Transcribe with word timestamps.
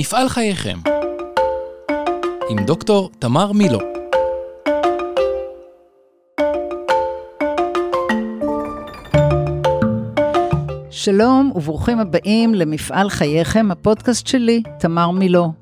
מפעל 0.00 0.28
חייכם 0.28 0.78
עם 2.50 2.64
דוקטור 2.64 3.10
תמר 3.18 3.52
מילו 3.52 3.78
שלום 10.90 11.52
וברוכים 11.54 11.98
הבאים 11.98 12.54
למפעל 12.54 13.10
חייכם, 13.10 13.70
הפודקאסט 13.70 14.26
שלי, 14.26 14.62
תמר 14.78 15.10
מילו. 15.10 15.52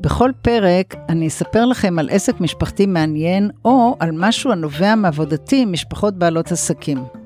בכל 0.00 0.30
פרק 0.42 0.94
אני 1.08 1.26
אספר 1.26 1.64
לכם 1.64 1.98
על 1.98 2.08
עסק 2.10 2.40
משפחתי 2.40 2.86
מעניין 2.86 3.50
או 3.64 3.96
על 4.00 4.10
משהו 4.12 4.52
הנובע 4.52 4.94
מעבודתי 4.94 5.62
עם 5.62 5.72
משפחות 5.72 6.14
בעלות 6.14 6.52
עסקים. 6.52 7.19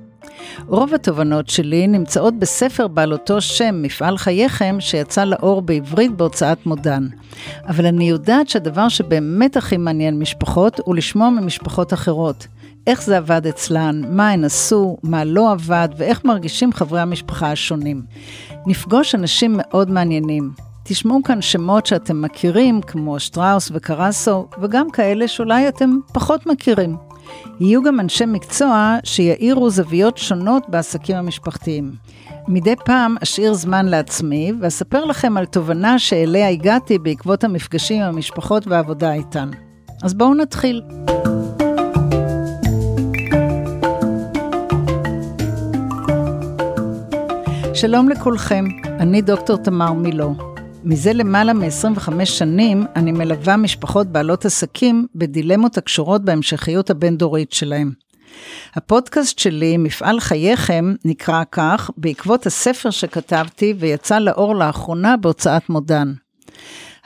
רוב 0.66 0.94
התובנות 0.94 1.48
שלי 1.48 1.86
נמצאות 1.86 2.38
בספר 2.38 2.88
בעל 2.88 3.12
אותו 3.12 3.40
שם, 3.40 3.82
מפעל 3.82 4.18
חייכם, 4.18 4.76
שיצא 4.80 5.24
לאור 5.24 5.62
בעברית 5.62 6.12
בהוצאת 6.16 6.66
מודן. 6.66 7.06
אבל 7.68 7.86
אני 7.86 8.08
יודעת 8.08 8.48
שהדבר 8.48 8.88
שבאמת 8.88 9.56
הכי 9.56 9.76
מעניין 9.76 10.18
משפחות 10.18 10.80
הוא 10.84 10.94
לשמוע 10.94 11.30
ממשפחות 11.30 11.92
אחרות. 11.92 12.46
איך 12.86 13.02
זה 13.02 13.16
עבד 13.16 13.46
אצלן, 13.46 14.02
מה 14.08 14.30
הן 14.30 14.44
עשו, 14.44 14.96
מה 15.02 15.24
לא 15.24 15.52
עבד 15.52 15.88
ואיך 15.96 16.24
מרגישים 16.24 16.72
חברי 16.72 17.00
המשפחה 17.00 17.52
השונים. 17.52 18.02
נפגוש 18.66 19.14
אנשים 19.14 19.54
מאוד 19.56 19.90
מעניינים. 19.90 20.50
תשמעו 20.84 21.22
כאן 21.22 21.42
שמות 21.42 21.86
שאתם 21.86 22.22
מכירים, 22.22 22.80
כמו 22.80 23.20
שטראוס 23.20 23.70
וקרסו, 23.74 24.46
וגם 24.62 24.90
כאלה 24.90 25.28
שאולי 25.28 25.68
אתם 25.68 25.90
פחות 26.12 26.46
מכירים. 26.46 26.96
יהיו 27.60 27.82
גם 27.82 28.00
אנשי 28.00 28.26
מקצוע 28.26 28.96
שיאירו 29.04 29.70
זוויות 29.70 30.18
שונות 30.18 30.62
בעסקים 30.68 31.16
המשפחתיים. 31.16 31.92
מדי 32.48 32.74
פעם 32.84 33.16
אשאיר 33.22 33.54
זמן 33.54 33.86
לעצמי 33.86 34.52
ואספר 34.60 35.04
לכם 35.04 35.36
על 35.36 35.46
תובנה 35.46 35.98
שאליה 35.98 36.48
הגעתי 36.48 36.98
בעקבות 36.98 37.44
המפגשים 37.44 38.02
עם 38.02 38.14
המשפחות 38.14 38.66
והעבודה 38.66 39.12
איתן. 39.12 39.50
אז 40.02 40.14
בואו 40.14 40.34
נתחיל. 40.34 40.82
שלום 47.74 48.08
לכולכם, 48.08 48.64
אני 49.00 49.22
דוקטור 49.22 49.56
תמר 49.56 49.92
מילו. 49.92 50.53
מזה 50.84 51.12
למעלה 51.12 51.52
מ-25 51.52 52.24
שנים 52.24 52.86
אני 52.96 53.12
מלווה 53.12 53.56
משפחות 53.56 54.06
בעלות 54.06 54.44
עסקים 54.44 55.06
בדילמות 55.14 55.78
הקשורות 55.78 56.24
בהמשכיות 56.24 56.90
הבין-דורית 56.90 57.52
שלהם. 57.52 57.92
הפודקאסט 58.74 59.38
שלי, 59.38 59.76
מפעל 59.76 60.20
חייכם, 60.20 60.94
נקרא 61.04 61.42
כך 61.52 61.90
בעקבות 61.96 62.46
הספר 62.46 62.90
שכתבתי 62.90 63.74
ויצא 63.78 64.18
לאור 64.18 64.54
לאחרונה 64.54 65.16
בהוצאת 65.16 65.68
מודן. 65.68 66.12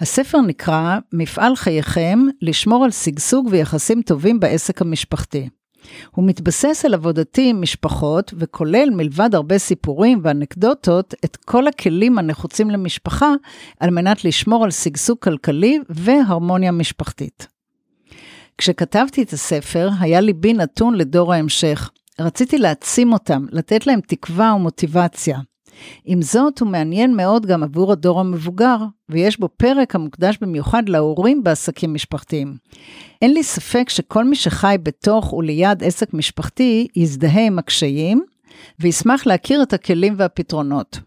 הספר 0.01 0.41
נקרא 0.41 0.99
מפעל 1.13 1.57
חייכם, 1.57 2.19
לשמור 2.43 2.85
על 2.85 2.91
שגשוג 2.91 3.49
ויחסים 3.51 4.03
טובים 4.03 4.41
בעסק 4.41 4.83
המשפחתי. 4.83 5.49
הוא 6.11 6.25
מתבסס 6.25 6.85
על 6.85 6.95
עבודתי 6.95 7.51
עם 7.51 7.63
משפחות, 7.63 8.35
וכולל 8.37 8.91
מלבד 8.91 9.35
הרבה 9.35 9.59
סיפורים 9.59 10.21
ואנקדוטות, 10.23 11.15
את 11.25 11.37
כל 11.37 11.67
הכלים 11.67 12.19
הנחוצים 12.19 12.71
למשפחה, 12.71 13.33
על 13.81 13.91
מנת 13.91 14.25
לשמור 14.25 14.65
על 14.65 14.71
שגשוג 14.71 15.19
כלכלי 15.19 15.79
והרמוניה 15.89 16.73
משפחתית. 16.73 17.47
כשכתבתי 18.59 19.23
את 19.23 19.33
הספר, 19.33 19.91
היה 20.01 20.21
ליבי 20.21 20.53
נתון 20.53 20.95
לדור 20.95 21.33
ההמשך. 21.33 21.91
רציתי 22.21 22.59
להעצים 22.59 23.13
אותם, 23.13 23.47
לתת 23.51 23.87
להם 23.87 24.01
תקווה 24.01 24.55
ומוטיבציה. 24.55 25.39
עם 26.05 26.23
זאת, 26.23 26.59
הוא 26.59 26.69
מעניין 26.69 27.17
מאוד 27.17 27.47
גם 27.47 27.63
עבור 27.63 27.93
הדור 27.93 28.21
המבוגר, 28.21 28.77
ויש 29.09 29.41
בו 29.41 29.49
פרק 29.49 29.95
המוקדש 29.95 30.39
במיוחד 30.41 30.89
להורים 30.89 31.45
בעסקים 31.45 31.95
משפחתיים. 31.95 32.57
אין 33.23 33.35
לי 33.35 33.43
ספק 33.43 33.89
שכל 33.89 34.25
מי 34.25 34.37
שחי 34.37 34.77
בתוך 34.83 35.33
וליד 35.33 35.85
עסק 35.85 36.15
משפחתי 36.15 36.87
יזדהה 36.97 37.47
עם 37.47 37.59
הקשיים, 37.59 38.23
וישמח 38.81 39.27
להכיר 39.27 39.63
את 39.63 39.73
הכלים 39.73 40.15
והפתרונות. 40.17 41.01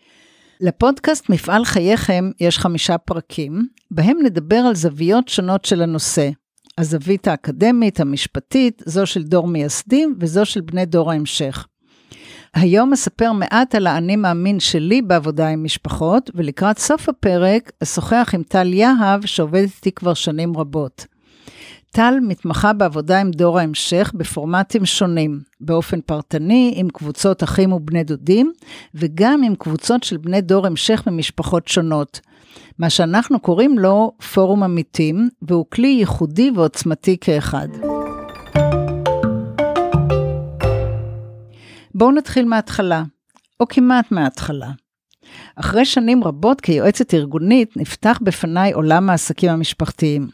לפודקאסט 0.61 1.29
מפעל 1.29 1.65
חייכם 1.65 2.31
יש 2.39 2.59
חמישה 2.59 2.97
פרקים, 2.97 3.67
בהם 3.91 4.17
נדבר 4.23 4.55
על 4.55 4.75
זוויות 4.75 5.27
שונות 5.27 5.65
של 5.65 5.81
הנושא. 5.81 6.29
הזווית 6.77 7.27
האקדמית, 7.27 7.99
המשפטית, 7.99 8.81
זו 8.85 9.05
של 9.05 9.23
דור 9.23 9.47
מייסדים 9.47 10.15
וזו 10.19 10.45
של 10.45 10.61
בני 10.61 10.85
דור 10.85 11.11
ההמשך. 11.11 11.67
היום 12.53 12.93
אספר 12.93 13.31
מעט 13.31 13.75
על 13.75 13.87
האני 13.87 14.15
מאמין 14.15 14.59
שלי 14.59 15.01
בעבודה 15.01 15.47
עם 15.47 15.63
משפחות, 15.63 16.31
ולקראת 16.35 16.77
סוף 16.77 17.09
הפרק 17.09 17.71
אשוחח 17.83 18.31
עם 18.33 18.43
טל 18.43 18.73
יהב, 18.73 19.25
שעובדת 19.25 19.69
איתי 19.75 19.91
כבר 19.91 20.13
שנים 20.13 20.57
רבות. 20.57 21.05
טל 21.91 22.13
מתמחה 22.21 22.73
בעבודה 22.73 23.21
עם 23.21 23.31
דור 23.31 23.59
ההמשך 23.59 24.11
בפורמטים 24.15 24.85
שונים, 24.85 25.39
באופן 25.61 26.01
פרטני 26.01 26.73
עם 26.75 26.89
קבוצות 26.89 27.43
אחים 27.43 27.73
ובני 27.73 28.03
דודים, 28.03 28.51
וגם 28.95 29.43
עם 29.43 29.55
קבוצות 29.55 30.03
של 30.03 30.17
בני 30.17 30.41
דור 30.41 30.67
המשך 30.67 31.03
ממשפחות 31.07 31.67
שונות. 31.67 32.19
מה 32.79 32.89
שאנחנו 32.89 33.39
קוראים 33.39 33.79
לו 33.79 34.11
פורום 34.33 34.63
עמיתים, 34.63 35.29
והוא 35.41 35.65
כלי 35.69 35.87
ייחודי 35.87 36.51
ועוצמתי 36.55 37.17
כאחד. 37.21 37.67
בואו 42.01 42.11
נתחיל 42.11 42.45
מההתחלה, 42.45 43.03
או 43.59 43.67
כמעט 43.67 44.11
מההתחלה. 44.11 44.71
אחרי 45.55 45.85
שנים 45.85 46.23
רבות 46.23 46.61
כיועצת 46.61 47.13
ארגונית, 47.13 47.77
נפתח 47.77 48.19
בפניי 48.21 48.71
עולם 48.71 49.09
העסקים 49.09 49.49
המשפחתיים. 49.49 50.27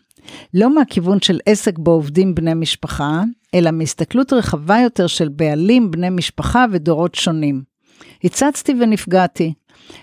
לא 0.53 0.75
מהכיוון 0.75 1.22
של 1.22 1.39
עסק 1.45 1.77
בו 1.77 1.91
עובדים 1.91 2.35
בני 2.35 2.53
משפחה, 2.53 3.23
אלא 3.53 3.72
מהסתכלות 3.72 4.33
רחבה 4.33 4.79
יותר 4.79 5.07
של 5.07 5.29
בעלים, 5.29 5.91
בני 5.91 6.09
משפחה 6.09 6.66
ודורות 6.72 7.16
שונים. 7.16 7.63
הצצתי 8.23 8.73
ונפגעתי. 8.79 9.53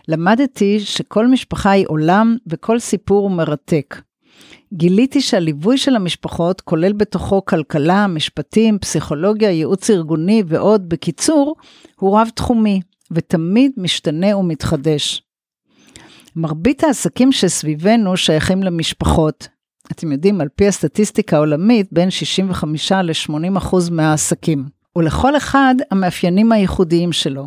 למדתי 0.09 0.81
שכל 0.81 1.27
משפחה 1.27 1.71
היא 1.71 1.87
עולם 1.89 2.37
וכל 2.47 2.79
סיפור 2.79 3.23
הוא 3.23 3.37
מרתק. 3.37 4.01
גיליתי 4.73 5.21
שהליווי 5.21 5.79
של 5.79 5.97
המשפחות 5.97 6.61
כולל 6.61 6.93
בתוכו 6.93 7.45
כלכלה, 7.45 8.07
משפטים, 8.07 8.79
פסיכולוגיה, 8.79 9.51
ייעוץ 9.51 9.91
ארגוני 9.91 10.43
ועוד, 10.47 10.89
בקיצור, 10.89 11.57
הוא 11.97 12.19
רב-תחומי 12.19 12.81
ותמיד 13.11 13.73
משתנה 13.77 14.37
ומתחדש. 14.37 15.23
מרבית 16.37 16.85
העסקים 16.85 17.33
שסביבנו 17.33 18.17
שייכים 18.17 18.63
למשפחות. 18.63 19.49
אתם 19.93 20.13
יודעים, 20.13 20.41
על 20.41 20.49
פי 20.49 20.69
הסטטיסטיקה 20.69 21.37
העולמית, 21.37 21.89
בין 21.93 22.11
65 22.11 22.93
ל-80 22.93 23.59
אחוז 23.59 23.91
מהעסקים. 23.91 24.65
ולכל 24.97 25.37
אחד 25.37 25.75
המאפיינים 25.91 26.53
הייחודיים 26.53 27.13
שלו. 27.13 27.47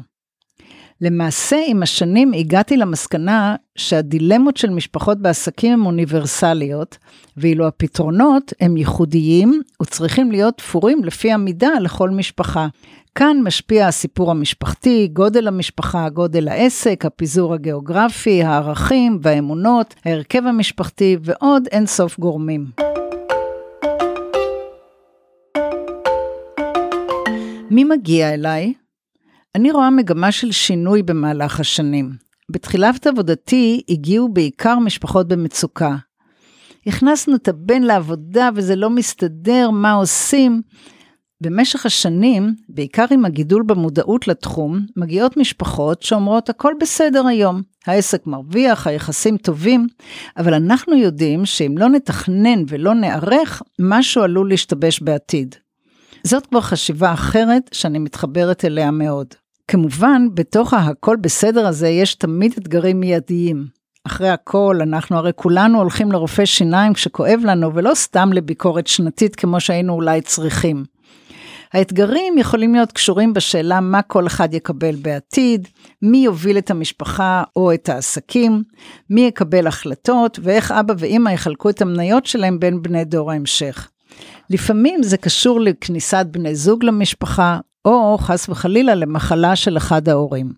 למעשה, 1.01 1.57
עם 1.67 1.83
השנים 1.83 2.33
הגעתי 2.33 2.77
למסקנה 2.77 3.55
שהדילמות 3.75 4.57
של 4.57 4.69
משפחות 4.69 5.17
בעסקים 5.17 5.73
הן 5.73 5.85
אוניברסליות, 5.85 6.97
ואילו 7.37 7.67
הפתרונות 7.67 8.53
הם 8.59 8.77
ייחודיים 8.77 9.61
וצריכים 9.81 10.31
להיות 10.31 10.57
תפורים 10.57 11.03
לפי 11.03 11.31
המידה 11.31 11.69
לכל 11.81 12.09
משפחה. 12.09 12.67
כאן 13.15 13.37
משפיע 13.43 13.87
הסיפור 13.87 14.31
המשפחתי, 14.31 15.07
גודל 15.13 15.47
המשפחה, 15.47 16.09
גודל 16.09 16.47
העסק, 16.47 17.05
הפיזור 17.05 17.53
הגיאוגרפי, 17.53 18.43
הערכים 18.43 19.19
והאמונות, 19.21 19.95
ההרכב 20.05 20.45
המשפחתי 20.45 21.17
ועוד 21.21 21.67
אין 21.71 21.85
סוף 21.85 22.19
גורמים. 22.19 22.65
מי 27.71 27.83
מגיע 27.83 28.33
אליי? 28.33 28.73
אני 29.55 29.71
רואה 29.71 29.89
מגמה 29.89 30.31
של 30.31 30.51
שינוי 30.51 31.03
במהלך 31.03 31.59
השנים. 31.59 32.11
בתחילת 32.51 33.07
עבודתי 33.07 33.81
הגיעו 33.89 34.29
בעיקר 34.29 34.79
משפחות 34.79 35.27
במצוקה. 35.27 35.95
הכנסנו 36.87 37.35
את 37.35 37.47
הבן 37.47 37.83
לעבודה 37.83 38.49
וזה 38.55 38.75
לא 38.75 38.89
מסתדר, 38.89 39.69
מה 39.71 39.93
עושים? 39.93 40.61
במשך 41.41 41.85
השנים, 41.85 42.55
בעיקר 42.69 43.05
עם 43.11 43.25
הגידול 43.25 43.63
במודעות 43.63 44.27
לתחום, 44.27 44.79
מגיעות 44.95 45.37
משפחות 45.37 46.03
שאומרות 46.03 46.49
הכל 46.49 46.73
בסדר 46.79 47.27
היום, 47.27 47.61
העסק 47.85 48.27
מרוויח, 48.27 48.87
היחסים 48.87 49.37
טובים, 49.37 49.87
אבל 50.37 50.53
אנחנו 50.53 50.95
יודעים 50.95 51.45
שאם 51.45 51.75
לא 51.77 51.89
נתכנן 51.89 52.63
ולא 52.67 52.93
נערך, 52.93 53.61
משהו 53.79 54.23
עלול 54.23 54.49
להשתבש 54.49 55.01
בעתיד. 55.01 55.55
זאת 56.23 56.45
כבר 56.45 56.61
חשיבה 56.61 57.13
אחרת 57.13 57.69
שאני 57.73 57.99
מתחברת 57.99 58.65
אליה 58.65 58.91
מאוד. 58.91 59.27
כמובן, 59.67 60.27
בתוך 60.33 60.73
ה"הכל 60.73 61.15
בסדר" 61.21 61.67
הזה 61.67 61.87
יש 61.87 62.15
תמיד 62.15 62.53
אתגרים 62.57 62.99
מיידיים. 62.99 63.65
אחרי 64.07 64.29
הכל, 64.29 64.79
אנחנו 64.81 65.17
הרי 65.17 65.31
כולנו 65.35 65.77
הולכים 65.79 66.11
לרופא 66.11 66.45
שיניים 66.45 66.93
כשכואב 66.93 67.39
לנו, 67.43 67.75
ולא 67.75 67.91
סתם 67.93 68.33
לביקורת 68.33 68.87
שנתית 68.87 69.35
כמו 69.35 69.59
שהיינו 69.59 69.93
אולי 69.93 70.21
צריכים. 70.21 70.83
האתגרים 71.73 72.37
יכולים 72.37 72.73
להיות 72.73 72.91
קשורים 72.91 73.33
בשאלה 73.33 73.79
מה 73.79 74.01
כל 74.01 74.27
אחד 74.27 74.53
יקבל 74.53 74.95
בעתיד, 74.95 75.67
מי 76.01 76.17
יוביל 76.17 76.57
את 76.57 76.71
המשפחה 76.71 77.43
או 77.55 77.73
את 77.73 77.89
העסקים, 77.89 78.63
מי 79.09 79.21
יקבל 79.21 79.67
החלטות 79.67 80.39
ואיך 80.43 80.71
אבא 80.71 80.93
ואימא 80.97 81.29
יחלקו 81.29 81.69
את 81.69 81.81
המניות 81.81 82.25
שלהם 82.25 82.59
בין 82.59 82.81
בני 82.81 83.05
דור 83.05 83.31
ההמשך. 83.31 83.89
לפעמים 84.49 85.03
זה 85.03 85.17
קשור 85.17 85.61
לכניסת 85.61 86.25
בני 86.31 86.55
זוג 86.55 86.83
למשפחה, 86.83 87.59
או 87.85 88.17
חס 88.17 88.49
וחלילה 88.49 88.95
למחלה 88.95 89.55
של 89.55 89.77
אחד 89.77 90.09
ההורים. 90.09 90.53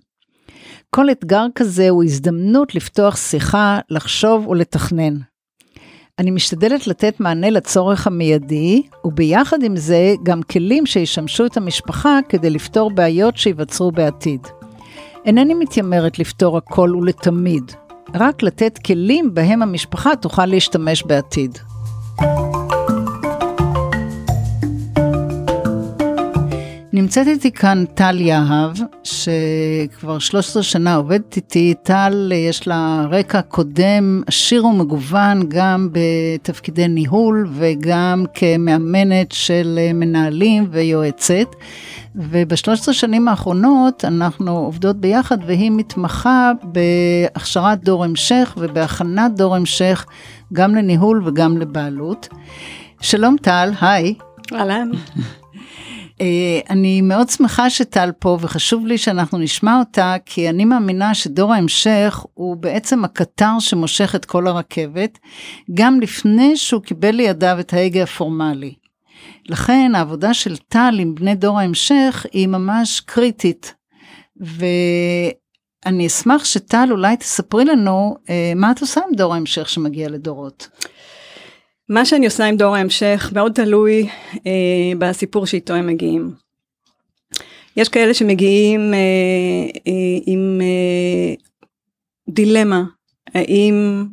כל 0.89 1.11
אתגר 1.11 1.45
כזה 1.55 1.89
הוא 1.89 2.03
הזדמנות 2.03 2.75
לפתוח 2.75 3.17
שיחה, 3.17 3.79
לחשוב 3.89 4.47
ולתכנן. 4.47 5.13
אני 6.19 6.31
משתדלת 6.31 6.87
לתת 6.87 7.19
מענה 7.19 7.49
לצורך 7.49 8.07
המיידי, 8.07 8.81
וביחד 9.05 9.63
עם 9.63 9.77
זה 9.77 10.13
גם 10.23 10.41
כלים 10.43 10.85
שישמשו 10.85 11.45
את 11.45 11.57
המשפחה 11.57 12.19
כדי 12.29 12.49
לפתור 12.49 12.91
בעיות 12.91 13.37
שייווצרו 13.37 13.91
בעתיד. 13.91 14.47
אינני 15.25 15.53
מתיימרת 15.53 16.19
לפתור 16.19 16.57
הכל 16.57 16.95
ולתמיד, 16.95 17.71
רק 18.15 18.43
לתת 18.43 18.79
כלים 18.85 19.33
בהם 19.33 19.61
המשפחה 19.61 20.15
תוכל 20.15 20.45
להשתמש 20.45 21.03
בעתיד. 21.03 21.57
נמצאת 27.01 27.27
איתי 27.27 27.51
כאן 27.51 27.83
טל 27.93 28.21
יהב, 28.21 28.71
שכבר 29.03 30.19
13 30.19 30.63
שנה 30.63 30.95
עובדת 30.95 31.35
איתי. 31.35 31.73
טל, 31.83 32.31
יש 32.35 32.67
לה 32.67 33.05
רקע 33.09 33.41
קודם 33.41 34.21
עשיר 34.27 34.65
ומגוון, 34.65 35.43
גם 35.47 35.89
בתפקידי 35.91 36.87
ניהול 36.87 37.47
וגם 37.53 38.25
כמאמנת 38.33 39.31
של 39.31 39.79
מנהלים 39.93 40.67
ויועצת. 40.71 41.55
וב-13 42.15 42.93
שנים 42.93 43.27
האחרונות 43.27 44.05
אנחנו 44.05 44.57
עובדות 44.57 44.95
ביחד 44.95 45.37
והיא 45.45 45.71
מתמחה 45.71 46.51
בהכשרת 46.63 47.83
דור 47.83 48.03
המשך 48.03 48.53
ובהכנת 48.57 49.35
דור 49.35 49.55
המשך 49.55 50.05
גם 50.53 50.75
לניהול 50.75 51.27
וגם 51.27 51.57
לבעלות. 51.57 52.27
שלום 53.01 53.35
טל, 53.41 53.71
היי. 53.81 54.13
אהלן. 54.53 54.89
אה, 56.21 56.59
אני 56.69 57.01
מאוד 57.01 57.29
שמחה 57.29 57.69
שטל 57.69 58.11
פה 58.19 58.37
וחשוב 58.41 58.87
לי 58.87 58.97
שאנחנו 58.97 59.37
נשמע 59.37 59.79
אותה 59.79 60.15
כי 60.25 60.49
אני 60.49 60.65
מאמינה 60.65 61.13
שדור 61.13 61.53
ההמשך 61.53 62.25
הוא 62.33 62.57
בעצם 62.57 63.05
הקטר 63.05 63.59
שמושך 63.59 64.15
את 64.15 64.25
כל 64.25 64.47
הרכבת 64.47 65.19
גם 65.73 65.99
לפני 66.01 66.57
שהוא 66.57 66.81
קיבל 66.81 67.11
לידיו 67.11 67.57
את 67.59 67.73
ההגה 67.73 68.03
הפורמלי. 68.03 68.73
לכן 69.49 69.91
העבודה 69.95 70.33
של 70.33 70.57
טל 70.57 70.95
עם 70.99 71.15
בני 71.15 71.35
דור 71.35 71.59
ההמשך 71.59 72.25
היא 72.31 72.47
ממש 72.47 72.99
קריטית. 72.99 73.73
ואני 74.39 76.07
אשמח 76.07 76.45
שטל 76.45 76.87
אולי 76.91 77.17
תספרי 77.17 77.65
לנו 77.65 78.15
אה, 78.29 78.53
מה 78.55 78.71
את 78.71 78.81
עושה 78.81 79.01
עם 79.09 79.15
דור 79.15 79.33
ההמשך 79.33 79.69
שמגיע 79.69 80.09
לדורות. 80.09 80.67
מה 81.89 82.05
שאני 82.05 82.25
עושה 82.25 82.45
עם 82.45 82.57
דור 82.57 82.75
ההמשך 82.75 83.31
מאוד 83.35 83.53
תלוי 83.53 84.07
אה, 84.47 84.51
בסיפור 84.97 85.45
שאיתו 85.45 85.73
הם 85.73 85.87
מגיעים. 85.87 86.31
יש 87.77 87.89
כאלה 87.89 88.13
שמגיעים 88.13 88.93
אה, 88.93 88.99
אה, 89.87 90.19
עם 90.25 90.61
אה, 90.61 91.33
דילמה, 92.29 92.83
האם 93.35 94.05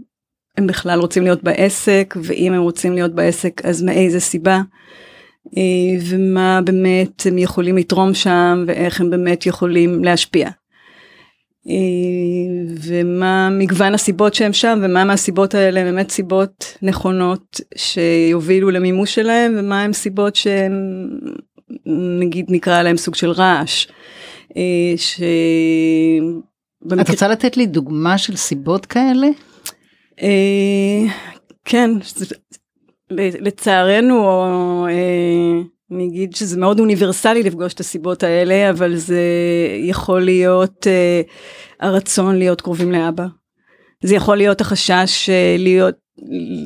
הם 0.57 0.67
בכלל 0.67 1.01
רוצים 1.01 1.23
להיות 1.23 1.43
בעסק, 1.43 2.15
ואם 2.23 2.53
הם 2.53 2.63
רוצים 2.63 2.93
להיות 2.93 3.15
בעסק 3.15 3.65
אז 3.65 3.83
מאיזה 3.83 4.21
סיבה, 4.21 4.61
אה, 5.57 5.63
ומה 6.09 6.61
באמת 6.65 7.27
הם 7.27 7.39
יכולים 7.39 7.77
לתרום 7.77 8.15
שם, 8.15 8.65
ואיך 8.67 9.01
הם 9.01 9.11
באמת 9.11 9.47
יכולים 9.47 10.05
להשפיע. 10.05 10.51
אה, 11.69 12.75
ומה 12.83 13.49
מגוון 13.51 13.95
הסיבות 13.95 14.35
שהם 14.35 14.53
שם 14.53 14.79
ומה 14.83 15.05
מהסיבות 15.05 15.55
האלה 15.55 15.85
באמת 15.85 16.11
סיבות 16.11 16.77
נכונות 16.83 17.61
שיובילו 17.77 18.71
למימוש 18.71 19.15
שלהם 19.15 19.55
ומה 19.59 19.83
הם 19.83 19.93
סיבות 19.93 20.37
שהם 20.37 20.73
נגיד 22.21 22.47
נקרא 22.49 22.83
להם 22.83 22.97
סוג 22.97 23.15
של 23.15 23.31
רעש. 23.31 23.87
אה, 24.57 24.63
ש... 24.97 25.21
במקרה... 26.83 27.03
את 27.03 27.11
רוצה 27.11 27.29
לתת 27.29 27.57
לי 27.57 27.67
דוגמה 27.67 28.19
של 28.19 28.37
סיבות 28.37 28.87
כאלה? 28.87 29.27
אה, 30.23 31.13
כן, 31.65 31.91
לצערנו 33.11 34.25
או 34.25 34.87
אני 35.93 36.07
אגיד 36.09 36.35
שזה 36.35 36.59
מאוד 36.59 36.81
אוניברסלי 36.81 37.43
לפגוש 37.43 37.75
את 37.75 37.81
הסיבות 37.81 38.23
האלה, 38.23 38.71
אבל 38.71 38.97
זה 38.97 39.21
יכול 39.79 40.25
להיות 40.25 40.87
uh, 40.87 41.31
הרצון 41.81 42.37
להיות 42.37 42.61
קרובים 42.61 42.93
לאבא. 42.93 43.27
זה 44.05 44.15
יכול 44.15 44.37
להיות 44.37 44.61
החשש 44.61 45.29
uh, 45.29 45.61
להיות, 45.61 45.95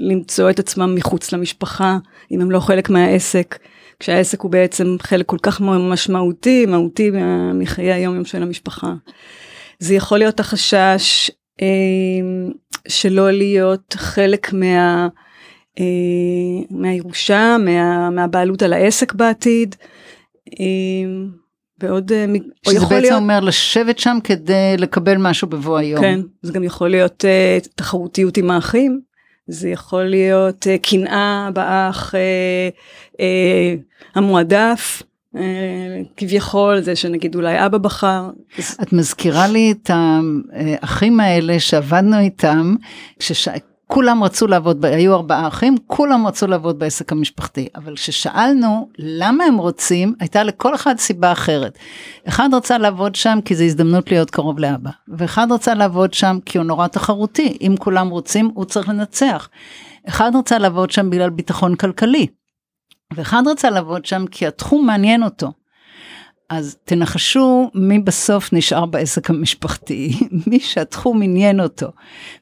למצוא 0.00 0.50
את 0.50 0.58
עצמם 0.58 0.94
מחוץ 0.94 1.32
למשפחה, 1.32 1.98
אם 2.32 2.40
הם 2.40 2.50
לא 2.50 2.60
חלק 2.60 2.90
מהעסק, 2.90 3.58
כשהעסק 4.00 4.40
הוא 4.40 4.50
בעצם 4.50 4.96
חלק 5.02 5.26
כל 5.26 5.38
כך 5.42 5.60
משמעותי, 5.60 6.66
מהותי 6.66 7.10
מחיי 7.54 7.92
היום 7.92 8.14
יום 8.14 8.24
של 8.24 8.42
המשפחה. 8.42 8.94
זה 9.78 9.94
יכול 9.94 10.18
להיות 10.18 10.40
החשש 10.40 11.30
uh, 11.60 11.64
שלא 12.88 13.30
להיות 13.30 13.94
חלק 13.98 14.52
מה... 14.52 15.08
אה, 15.78 15.84
מהירושה, 16.70 17.56
מה, 17.64 18.10
מהבעלות 18.10 18.62
על 18.62 18.72
העסק 18.72 19.12
בעתיד. 19.12 19.74
אה, 20.60 20.66
ועוד, 21.82 22.12
אה, 22.12 22.24
שזה 22.66 22.80
בעצם 22.80 22.94
להיות... 22.94 23.12
אומר 23.12 23.40
לשבת 23.40 23.98
שם 23.98 24.18
כדי 24.24 24.76
לקבל 24.78 25.16
משהו 25.16 25.48
בבוא 25.48 25.78
היום. 25.78 26.00
כן, 26.00 26.20
זה 26.42 26.52
גם 26.52 26.64
יכול 26.64 26.88
להיות 26.88 27.24
uh, 27.24 27.68
תחרותיות 27.74 28.36
עם 28.36 28.50
האחים, 28.50 29.00
זה 29.46 29.68
יכול 29.68 30.02
להיות 30.02 30.66
uh, 30.66 30.90
קנאה 30.90 31.48
באח 31.54 32.14
uh, 32.14 33.12
uh, 33.12 33.18
המועדף. 34.14 35.02
Uh, 35.36 35.38
כביכול 36.16 36.80
זה 36.80 36.96
שנגיד 36.96 37.34
אולי 37.34 37.66
אבא 37.66 37.78
בחר. 37.78 38.30
את 38.82 38.92
מזכירה 38.92 39.48
לי 39.48 39.72
את 39.72 39.90
האחים 39.92 41.20
האלה 41.20 41.60
שעבדנו 41.60 42.18
איתם, 42.18 42.74
כשש... 43.18 43.48
כולם 43.92 44.24
רצו 44.24 44.46
לעבוד, 44.46 44.84
היו 44.84 45.14
ארבעה 45.14 45.48
אחים, 45.48 45.74
כולם 45.86 46.26
רצו 46.26 46.46
לעבוד 46.46 46.78
בעסק 46.78 47.12
המשפחתי. 47.12 47.68
אבל 47.76 47.94
כששאלנו 47.96 48.88
למה 48.98 49.44
הם 49.44 49.56
רוצים, 49.56 50.14
הייתה 50.20 50.42
לכל 50.42 50.74
אחד 50.74 50.98
סיבה 50.98 51.32
אחרת. 51.32 51.78
אחד 52.28 52.48
רצה 52.52 52.78
לעבוד 52.78 53.14
שם 53.14 53.38
כי 53.44 53.54
זו 53.54 53.64
הזדמנות 53.64 54.10
להיות 54.10 54.30
קרוב 54.30 54.58
לאבא, 54.58 54.90
ואחד 55.08 55.46
רצה 55.50 55.74
לעבוד 55.74 56.14
שם 56.14 56.38
כי 56.46 56.58
הוא 56.58 56.66
נורא 56.66 56.86
תחרותי, 56.86 57.58
אם 57.60 57.74
כולם 57.78 58.08
רוצים, 58.08 58.50
הוא 58.54 58.64
צריך 58.64 58.88
לנצח. 58.88 59.48
אחד 60.08 60.30
רצה 60.34 60.58
לעבוד 60.58 60.90
שם 60.90 61.10
בגלל 61.10 61.30
ביטחון 61.30 61.74
כלכלי, 61.74 62.26
ואחד 63.14 63.42
רצה 63.46 63.70
לעבוד 63.70 64.04
שם 64.04 64.24
כי 64.30 64.46
התחום 64.46 64.86
מעניין 64.86 65.22
אותו. 65.22 65.52
אז 66.50 66.76
תנחשו 66.84 67.70
מי 67.74 67.98
בסוף 67.98 68.52
נשאר 68.52 68.86
בעסק 68.86 69.30
המשפחתי, 69.30 70.12
מי 70.46 70.60
שהתחום 70.60 71.22
עניין 71.22 71.60
אותו. 71.60 71.86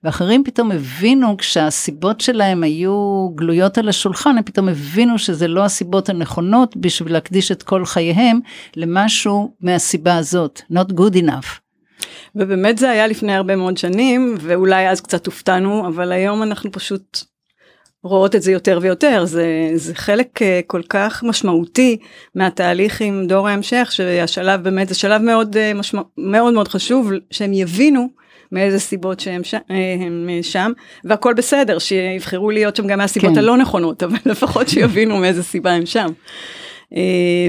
ואחרים 0.04 0.44
פתאום 0.44 0.72
הבינו, 0.72 1.36
כשהסיבות 1.36 2.20
שלהם 2.20 2.62
היו 2.62 3.28
גלויות 3.34 3.78
על 3.78 3.88
השולחן, 3.88 4.36
הם 4.36 4.42
פתאום 4.42 4.68
הבינו 4.68 5.18
שזה 5.18 5.48
לא 5.48 5.64
הסיבות 5.64 6.08
הנכונות 6.08 6.76
בשביל 6.76 7.12
להקדיש 7.12 7.52
את 7.52 7.62
כל 7.62 7.84
חייהם 7.84 8.40
למשהו 8.76 9.54
מהסיבה 9.60 10.16
הזאת, 10.16 10.60
not 10.72 10.92
good 10.92 11.14
enough. 11.14 11.48
ובאמת 12.34 12.78
זה 12.78 12.90
היה 12.90 13.06
לפני 13.06 13.34
הרבה 13.34 13.56
מאוד 13.56 13.76
שנים, 13.76 14.34
ואולי 14.40 14.88
אז 14.88 15.00
קצת 15.00 15.26
הופתענו, 15.26 15.86
אבל 15.86 16.12
היום 16.12 16.42
אנחנו 16.42 16.72
פשוט 16.72 17.24
רואות 18.04 18.36
את 18.36 18.42
זה 18.42 18.52
יותר 18.52 18.78
ויותר, 18.82 19.24
זה, 19.24 19.70
זה 19.74 19.94
חלק 19.94 20.42
אה, 20.42 20.60
כל 20.66 20.82
כך 20.88 21.22
משמעותי 21.26 21.96
מהתהליך 22.34 23.00
עם 23.00 23.26
דור 23.26 23.48
ההמשך, 23.48 23.88
שהשלב 23.90 24.62
באמת 24.62 24.88
זה 24.88 24.94
שלב 24.94 25.22
מאוד, 25.22 25.56
אה, 25.56 25.74
משמע, 25.74 26.02
מאוד 26.18 26.54
מאוד 26.54 26.68
חשוב, 26.68 27.10
שהם 27.30 27.52
יבינו 27.52 28.08
מאיזה 28.52 28.78
סיבות 28.78 29.20
שהם 29.20 29.44
ש, 29.44 29.54
אה, 29.54 29.96
הם 30.00 30.28
שם, 30.42 30.72
והכל 31.04 31.34
בסדר, 31.34 31.78
שיבחרו 31.78 32.50
להיות 32.50 32.76
שם 32.76 32.86
גם 32.86 32.98
מהסיבות 32.98 33.30
כן. 33.30 33.38
הלא 33.38 33.56
נכונות, 33.56 34.02
אבל 34.02 34.16
לפחות 34.32 34.68
שיבינו 34.68 35.16
מאיזה 35.16 35.42
סיבה 35.42 35.72
הם 35.72 35.86
שם. 35.86 36.08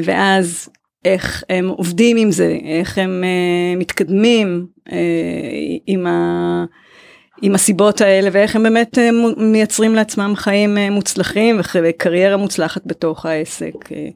ואז 0.04 0.70
איך 1.06 1.44
הם 1.50 1.68
עובדים 1.68 2.18
עם 2.18 2.32
זה, 2.32 2.58
איך 2.64 2.98
הם 2.98 3.24
מתקדמים 3.78 4.66
עם 5.88 6.08
ה... 6.08 6.66
עם 7.42 7.56
הסיבות 7.56 8.02
האלה 8.02 8.30
ואיך 8.34 8.56
הם 8.56 8.64
באמת 8.64 8.98
אה, 8.98 9.10
מייצרים 9.38 9.96
לעצמם 9.96 10.34
חיים 10.36 10.78
אה, 10.78 10.90
מוצלחים 10.90 11.62
וקריירה 11.84 12.38
מוצלחת 12.38 12.82
בתוך 12.86 13.26
העסק. 13.26 13.74
אה, 13.92 14.10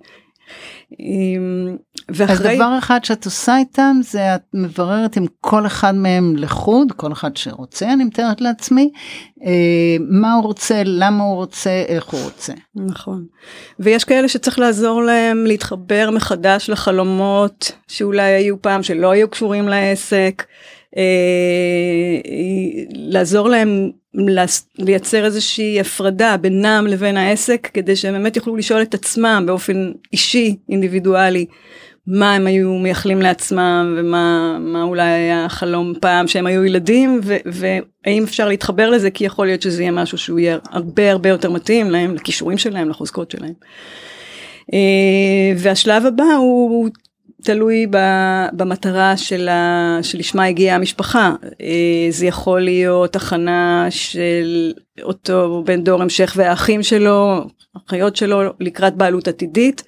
ואחרי... 2.09 2.35
אז 2.35 2.55
דבר 2.55 2.77
אחד 2.77 3.03
שאת 3.03 3.25
עושה 3.25 3.57
איתם 3.57 3.95
זה 4.03 4.35
את 4.35 4.41
מבררת 4.53 5.17
עם 5.17 5.25
כל 5.41 5.65
אחד 5.65 5.95
מהם 5.95 6.35
לחוד, 6.37 6.91
כל 6.91 7.11
אחד 7.11 7.37
שרוצה, 7.37 7.93
אני 7.93 8.03
מתארת 8.03 8.41
לעצמי, 8.41 8.91
מה 10.09 10.33
הוא 10.33 10.43
רוצה, 10.43 10.81
למה 10.85 11.23
הוא 11.23 11.35
רוצה, 11.35 11.83
איך 11.87 12.05
הוא 12.05 12.23
רוצה. 12.23 12.53
נכון. 12.75 13.25
ויש 13.79 14.03
כאלה 14.03 14.27
שצריך 14.27 14.59
לעזור 14.59 15.03
להם 15.03 15.45
להתחבר 15.45 16.09
מחדש 16.11 16.69
לחלומות 16.69 17.71
שאולי 17.87 18.31
היו 18.31 18.61
פעם 18.61 18.83
שלא 18.83 19.11
היו 19.11 19.27
קשורים 19.29 19.67
לעסק. 19.67 20.43
לעזור 23.13 23.49
להם 23.49 23.91
לייצר 24.79 25.25
איזושהי 25.25 25.79
הפרדה 25.79 26.37
בינם 26.37 26.87
לבין 26.87 27.17
העסק 27.17 27.69
כדי 27.73 27.95
שהם 27.95 28.13
באמת 28.13 28.35
יוכלו 28.35 28.55
לשאול 28.55 28.81
את 28.81 28.93
עצמם 28.93 29.43
באופן 29.47 29.91
אישי 30.13 30.55
אינדיבידואלי 30.69 31.45
מה 32.07 32.33
הם 32.33 32.47
היו 32.47 32.73
מייחלים 32.73 33.21
לעצמם 33.21 33.95
ומה 33.97 34.57
מה 34.59 34.83
אולי 34.83 35.09
היה 35.09 35.49
חלום 35.49 35.93
פעם 36.01 36.27
שהם 36.27 36.45
היו 36.45 36.65
ילדים 36.65 37.21
והאם 37.45 38.23
אפשר 38.23 38.47
להתחבר 38.47 38.89
לזה 38.89 39.11
כי 39.11 39.25
יכול 39.25 39.45
להיות 39.45 39.61
שזה 39.61 39.81
יהיה 39.81 39.91
משהו 39.91 40.17
שהוא 40.17 40.39
יהיה 40.39 40.57
הרבה 40.71 41.11
הרבה 41.11 41.29
יותר 41.29 41.51
מתאים 41.51 41.91
להם 41.91 42.15
לכישורים 42.15 42.57
שלהם 42.57 42.89
לחוזקות 42.89 43.31
שלהם. 43.31 43.53
אה, 44.73 45.53
והשלב 45.57 46.05
הבא 46.05 46.23
הוא 46.23 46.89
תלוי 47.43 47.87
במטרה 48.53 49.17
של 49.17 49.49
ה, 49.49 49.97
שלשמה 50.01 50.45
הגיעה 50.45 50.75
המשפחה. 50.75 51.35
אה, 51.61 52.07
זה 52.09 52.25
יכול 52.25 52.61
להיות 52.61 53.15
הכנה 53.15 53.87
של 53.89 54.73
אותו 55.03 55.63
בן 55.65 55.83
דור 55.83 56.01
המשך 56.01 56.33
והאחים 56.35 56.83
שלו, 56.83 57.45
אחיות 57.87 58.15
שלו, 58.15 58.41
לקראת 58.59 58.95
בעלות 58.95 59.27
עתידית, 59.27 59.83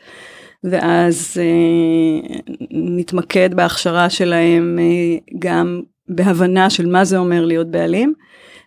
ואז 0.63 1.37
אה, 1.39 2.37
נתמקד 2.71 3.53
בהכשרה 3.53 4.09
שלהם 4.09 4.79
אה, 4.79 5.17
גם 5.39 5.81
בהבנה 6.09 6.69
של 6.69 6.85
מה 6.85 7.05
זה 7.05 7.17
אומר 7.17 7.45
להיות 7.45 7.67
בעלים. 7.67 8.13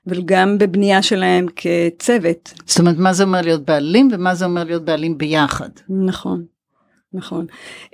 וגם 0.07 0.59
בבנייה 0.59 1.03
שלהם 1.03 1.47
כצוות. 1.57 2.55
זאת 2.67 2.79
אומרת, 2.79 2.97
מה 2.99 3.13
זה 3.13 3.25
אומר 3.25 3.41
להיות 3.43 3.65
בעלים 3.65 4.09
ומה 4.13 4.35
זה 4.35 4.45
אומר 4.45 4.65
להיות 4.65 4.85
בעלים 4.85 5.19
ביחד. 5.19 5.69
נכון. 6.07 6.45
נכון. 7.13 7.47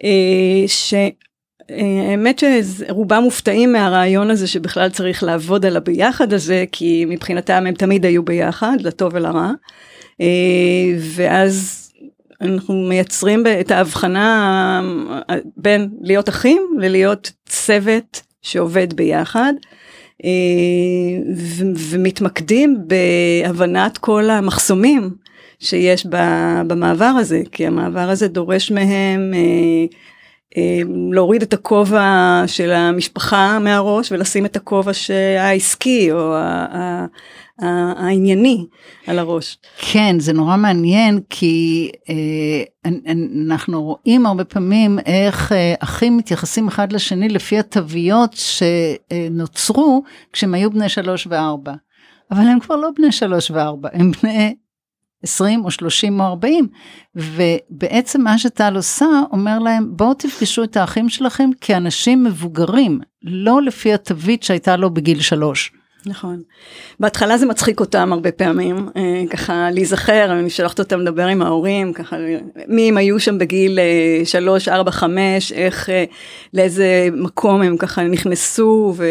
אה, 0.04 0.64
שהאמת 0.66 2.42
שרובם 2.78 3.23
מופתעים 3.23 3.73
מהרעיון 3.73 4.30
הזה 4.30 4.47
שבכלל 4.47 4.88
צריך 4.88 5.23
לעבוד 5.23 5.66
על 5.66 5.76
הביחד 5.76 6.33
הזה, 6.33 6.64
כי 6.73 7.04
מבחינתם 7.09 7.64
הם 7.66 7.75
תמיד 7.75 8.06
היו 8.06 8.23
ביחד, 8.23 8.76
לטוב 8.80 9.12
ולרע. 9.14 9.50
אה, 10.21 10.26
ואז 10.99 11.80
אנחנו 12.40 12.75
מייצרים 12.75 13.44
את 13.61 13.71
ההבחנה 13.71 14.80
אה, 15.30 15.37
בין 15.56 15.90
להיות 16.00 16.28
אחים 16.28 16.62
ללהיות 16.78 17.33
צוות 17.49 18.23
שעובד 18.42 18.92
ביחד. 18.92 19.52
ומתמקדים 21.90 22.78
בהבנת 22.87 23.99
כל 23.99 24.30
המחסומים 24.30 25.11
שיש 25.61 26.06
במעבר 26.66 27.04
הזה, 27.04 27.42
כי 27.52 27.66
המעבר 27.66 28.11
הזה 28.11 28.28
דורש 28.28 28.70
מהם 28.70 29.32
אה, 29.34 29.84
אה, 30.56 30.80
להוריד 31.12 31.42
את 31.42 31.54
הכובע 31.54 32.42
של 32.46 32.70
המשפחה 32.70 33.58
מהראש 33.58 34.12
ולשים 34.12 34.46
את 34.46 34.56
הכובע 34.56 34.92
העסקי 35.38 36.12
או 36.12 36.34
הענייני 37.58 38.66
על 39.06 39.18
הראש. 39.18 39.58
כן, 39.78 40.16
זה 40.18 40.32
נורא 40.32 40.56
מעניין 40.56 41.20
כי 41.30 41.90
אה, 42.08 42.90
אנחנו 43.46 43.82
רואים 43.82 44.26
הרבה 44.26 44.44
פעמים 44.44 44.99
איך 45.06 45.52
אחים 45.78 46.16
מתייחסים 46.16 46.68
אחד 46.68 46.92
לשני 46.92 47.28
לפי 47.28 47.58
התוויות 47.58 48.37
שנוצרו 48.37 50.02
כשהם 50.32 50.54
היו 50.54 50.70
בני 50.70 50.88
שלוש 50.88 51.26
וארבע. 51.30 51.73
אבל 52.30 52.42
הם 52.42 52.61
כבר 52.61 52.76
לא 52.76 52.88
בני 52.96 53.12
שלוש 53.12 53.50
וארבע, 53.50 53.88
הם 53.92 54.11
בני 54.23 54.54
20 55.25 55.64
או 55.64 55.71
30 55.71 56.21
או 56.21 56.26
40, 56.26 56.69
ובעצם 57.16 58.21
מה 58.21 58.38
שטל 58.38 58.76
עושה, 58.76 59.07
אומר 59.33 59.59
להם, 59.59 59.87
בואו 59.90 60.14
תפגשו 60.14 60.64
את 60.64 60.76
האחים 60.76 61.09
שלכם 61.09 61.50
כאנשים 61.61 62.25
מבוגרים, 62.25 63.00
לא 63.23 63.62
לפי 63.62 63.95
התווית 63.95 64.43
שהייתה 64.43 64.76
לו 64.76 64.95
בגיל 64.95 65.21
שלוש. 65.21 65.73
נכון. 66.06 66.42
בהתחלה 67.00 67.38
זה 67.38 67.46
מצחיק 67.46 67.80
אותם 67.80 68.12
הרבה 68.12 68.32
פעמים, 68.32 68.88
אה, 68.96 69.23
ככה 69.30 69.70
להיזכר, 69.70 70.32
אני 70.32 70.50
שולחת 70.50 70.78
אותם 70.78 71.00
לדבר 71.00 71.26
עם 71.26 71.42
ההורים, 71.42 71.92
ככה 71.92 72.16
מי 72.68 72.88
הם 72.88 72.96
היו 72.96 73.20
שם 73.20 73.38
בגיל 73.38 73.78
אה, 73.78 74.25
שלוש, 74.25 74.68
ארבע, 74.68 74.90
חמש, 74.90 75.52
איך, 75.52 75.90
אה, 75.90 76.04
לאיזה 76.54 77.08
מקום 77.12 77.62
הם 77.62 77.76
ככה 77.76 78.02
נכנסו 78.02 78.94
ו, 78.96 79.06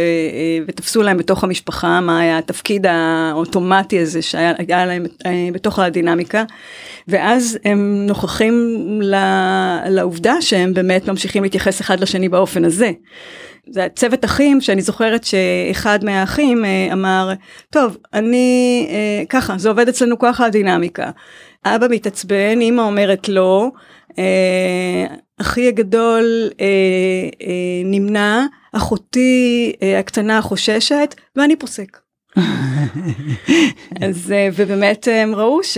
ותפסו 0.68 1.02
להם 1.02 1.18
בתוך 1.18 1.44
המשפחה, 1.44 2.02
מה 2.02 2.20
היה 2.20 2.38
התפקיד 2.38 2.86
האוטומטי 2.90 4.00
הזה 4.00 4.22
שהיה 4.22 4.86
להם 4.86 5.06
בתוך 5.54 5.80
הדינמיקה, 5.80 6.44
ואז 7.08 7.58
הם 7.66 8.06
נוכחים 8.08 8.54
לעובדה 9.90 10.42
שהם 10.42 10.74
באמת 10.74 11.10
ממשיכים 11.10 11.44
להתייחס 11.44 11.82
אחד 11.82 12.00
לשני 12.00 12.30
באופן 12.30 12.66
הזה. 12.66 12.92
זה 13.70 13.88
צוות 13.96 14.26
אחים 14.26 14.62
שאני 14.62 14.82
זוכרת 14.82 15.24
שאחד 15.24 16.00
מהאחים 16.04 16.66
אה, 16.66 16.90
אמר, 16.94 17.34
טוב, 17.70 17.98
אני, 18.14 18.88
אה, 18.90 19.24
ככה, 19.30 19.58
זה 19.58 19.70
עובד 19.70 19.90
אצלנו 19.90 20.20
ככה 20.20 20.46
הדינמיקה. 20.46 21.12
אבא 21.66 21.88
מתעצבן, 21.90 22.62
אמא 22.62 22.82
אומרת 22.82 23.30
לא, 23.30 23.70
אחי 25.42 25.68
הגדול 25.68 26.50
נמנע, 27.86 28.46
אחותי 28.74 29.74
הקטנה 30.00 30.42
חוששת, 30.42 31.16
ואני 31.36 31.56
פוסק. 31.56 32.03
אז 34.02 34.32
אה, 34.32 34.50
ובאמת 34.56 35.08
הם 35.12 35.36
ראו 35.36 35.64
ש... 35.64 35.78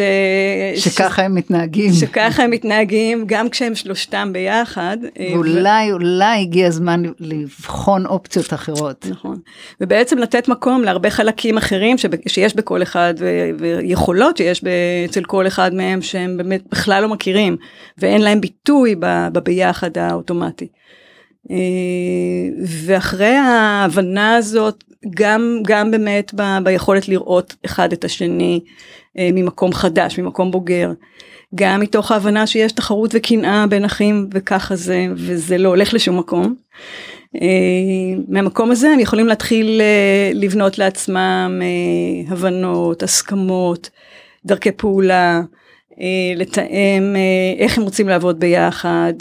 שככה 0.76 1.22
הם 1.22 1.36
מתנהגים. 1.36 1.94
שככה 1.94 2.44
הם 2.44 2.52
מתנהגים 2.52 3.24
גם 3.28 3.50
כשהם 3.50 3.76
שלושתם 3.76 4.30
ביחד. 4.34 4.98
אה, 5.20 5.30
ואולי 5.34 5.92
ו... 5.92 5.94
אולי 5.94 6.42
הגיע 6.42 6.68
הזמן 6.68 7.04
לבחון 7.20 8.06
אופציות 8.06 8.54
אחרות. 8.54 9.06
נכון. 9.10 9.38
ובעצם 9.82 10.18
לתת 10.18 10.48
מקום 10.48 10.84
להרבה 10.84 11.10
חלקים 11.10 11.58
אחרים 11.58 11.96
שיש 12.28 12.56
בכל 12.56 12.82
אחד 12.82 13.14
ו... 13.20 13.50
ויכולות 13.60 14.38
שיש 14.38 14.64
אצל 15.06 15.24
כל 15.24 15.48
אחד 15.48 15.74
מהם 15.74 16.02
שהם 16.02 16.38
באמת 16.38 16.64
בכלל 16.72 17.02
לא 17.02 17.10
מכירים 17.10 17.58
ואין 17.98 18.22
להם 18.22 18.42
ביטוי 18.42 18.96
בביחד 19.32 19.98
האוטומטי. 19.98 20.68
אה, 21.52 21.56
ואחרי 22.86 23.36
ההבנה 23.36 24.36
הזאת 24.36 24.84
גם, 25.10 25.60
גם 25.68 25.92
באמת 25.92 26.32
ב, 26.36 26.42
ביכולת 26.64 27.08
לראות 27.08 27.56
אחד 27.66 27.94
את 27.94 28.04
השני 28.04 28.60
אה, 29.18 29.30
ממקום 29.34 29.74
חדש, 29.74 30.20
ממקום 30.20 30.52
בוגר. 30.52 30.92
גם 31.56 31.80
מתוך 31.80 32.12
ההבנה 32.12 32.48
שיש 32.48 32.72
תחרות 32.72 33.12
וקנאה 33.14 33.68
בין 33.68 33.86
אחים 33.86 34.30
וככה 34.34 34.76
זה, 34.76 35.08
וזה 35.16 35.58
לא 35.58 35.70
הולך 35.70 35.94
לשום 35.94 36.20
מקום. 36.20 36.56
אה, 37.36 38.18
מהמקום 38.28 38.72
הזה 38.72 38.90
הם 38.90 39.00
יכולים 39.00 39.28
להתחיל 39.28 39.82
לבנות 40.34 40.78
לעצמם 40.78 41.62
הבנות, 42.28 43.04
הסכמות, 43.04 43.90
דרכי 44.46 44.72
פעולה, 44.72 45.42
לתאם 46.36 47.16
איך 47.60 47.78
הם 47.78 47.84
רוצים 47.84 48.10
לעבוד 48.10 48.40
ביחד, 48.40 49.14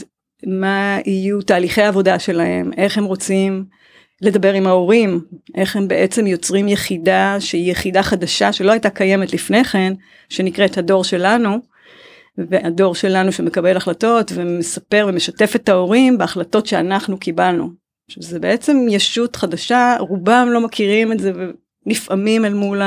מה 0.46 0.98
יהיו 1.06 1.42
תהליכי 1.42 1.82
העבודה 1.82 2.18
שלהם, 2.18 2.70
איך 2.76 2.98
הם 2.98 3.04
רוצים 3.04 3.64
לדבר 4.22 4.52
עם 4.52 4.66
ההורים, 4.66 5.20
איך 5.54 5.76
הם 5.76 5.88
בעצם 5.88 6.26
יוצרים 6.26 6.68
יחידה 6.68 7.36
שהיא 7.40 7.72
יחידה 7.72 8.02
חדשה 8.02 8.52
שלא 8.52 8.72
הייתה 8.72 8.90
קיימת 8.90 9.32
לפני 9.32 9.64
כן, 9.64 9.92
שנקראת 10.28 10.78
הדור 10.78 11.04
שלנו, 11.04 11.58
והדור 12.38 12.94
שלנו 12.94 13.32
שמקבל 13.32 13.76
החלטות 13.76 14.32
ומספר 14.34 15.06
ומשתף 15.08 15.56
את 15.56 15.68
ההורים 15.68 16.18
בהחלטות 16.18 16.66
שאנחנו 16.66 17.18
קיבלנו. 17.18 17.68
שזה 18.08 18.38
בעצם 18.38 18.86
ישות 18.90 19.36
חדשה, 19.36 19.96
רובם 20.00 20.48
לא 20.50 20.60
מכירים 20.60 21.12
את 21.12 21.20
זה 21.20 21.32
ונפעמים 21.86 22.44
אל 22.44 22.54
מול 22.54 22.82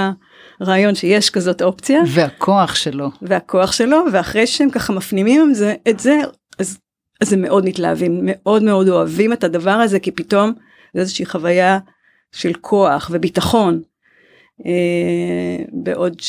הרעיון 0.62 0.96
שיש 0.96 1.30
כזאת 1.30 1.62
אופציה. 1.62 2.02
והכוח 2.08 2.76
שלו. 2.76 3.10
והכוח 3.22 3.72
שלו, 3.72 4.04
ואחרי 4.12 4.48
שהם 4.48 4.70
ככה 4.70 4.94
מפנימים 4.94 5.50
את 5.50 5.56
זה, 5.56 5.76
את 5.90 6.00
זה 6.00 6.20
אז, 6.60 6.78
אז 7.22 7.34
הם 7.34 7.42
מאוד 7.42 7.66
מתלהבים, 7.66 8.20
מאוד 8.24 8.64
מאוד 8.64 8.90
אוהבים 8.90 9.34
את 9.34 9.44
הדבר 9.44 9.72
הזה, 9.72 10.00
כי 10.00 10.12
פתאום 10.12 10.54
זה 10.94 11.00
איזושהי 11.00 11.26
חוויה 11.26 11.80
של 12.32 12.54
כוח 12.54 13.10
וביטחון. 13.14 13.82
אה, 14.66 15.64
בעוד 15.72 16.22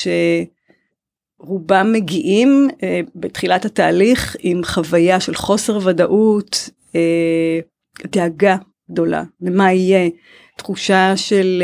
שרובם 1.40 1.92
מגיעים 1.92 2.68
אה, 2.82 3.00
בתחילת 3.16 3.64
התהליך 3.64 4.36
עם 4.40 4.64
חוויה 4.64 5.20
של 5.20 5.34
חוסר 5.34 5.78
ודאות, 5.84 6.70
אה, 6.94 7.60
דאגה 8.06 8.56
גדולה 8.90 9.22
למה 9.40 9.72
יהיה, 9.72 10.08
תחושה 10.56 11.16
של 11.16 11.62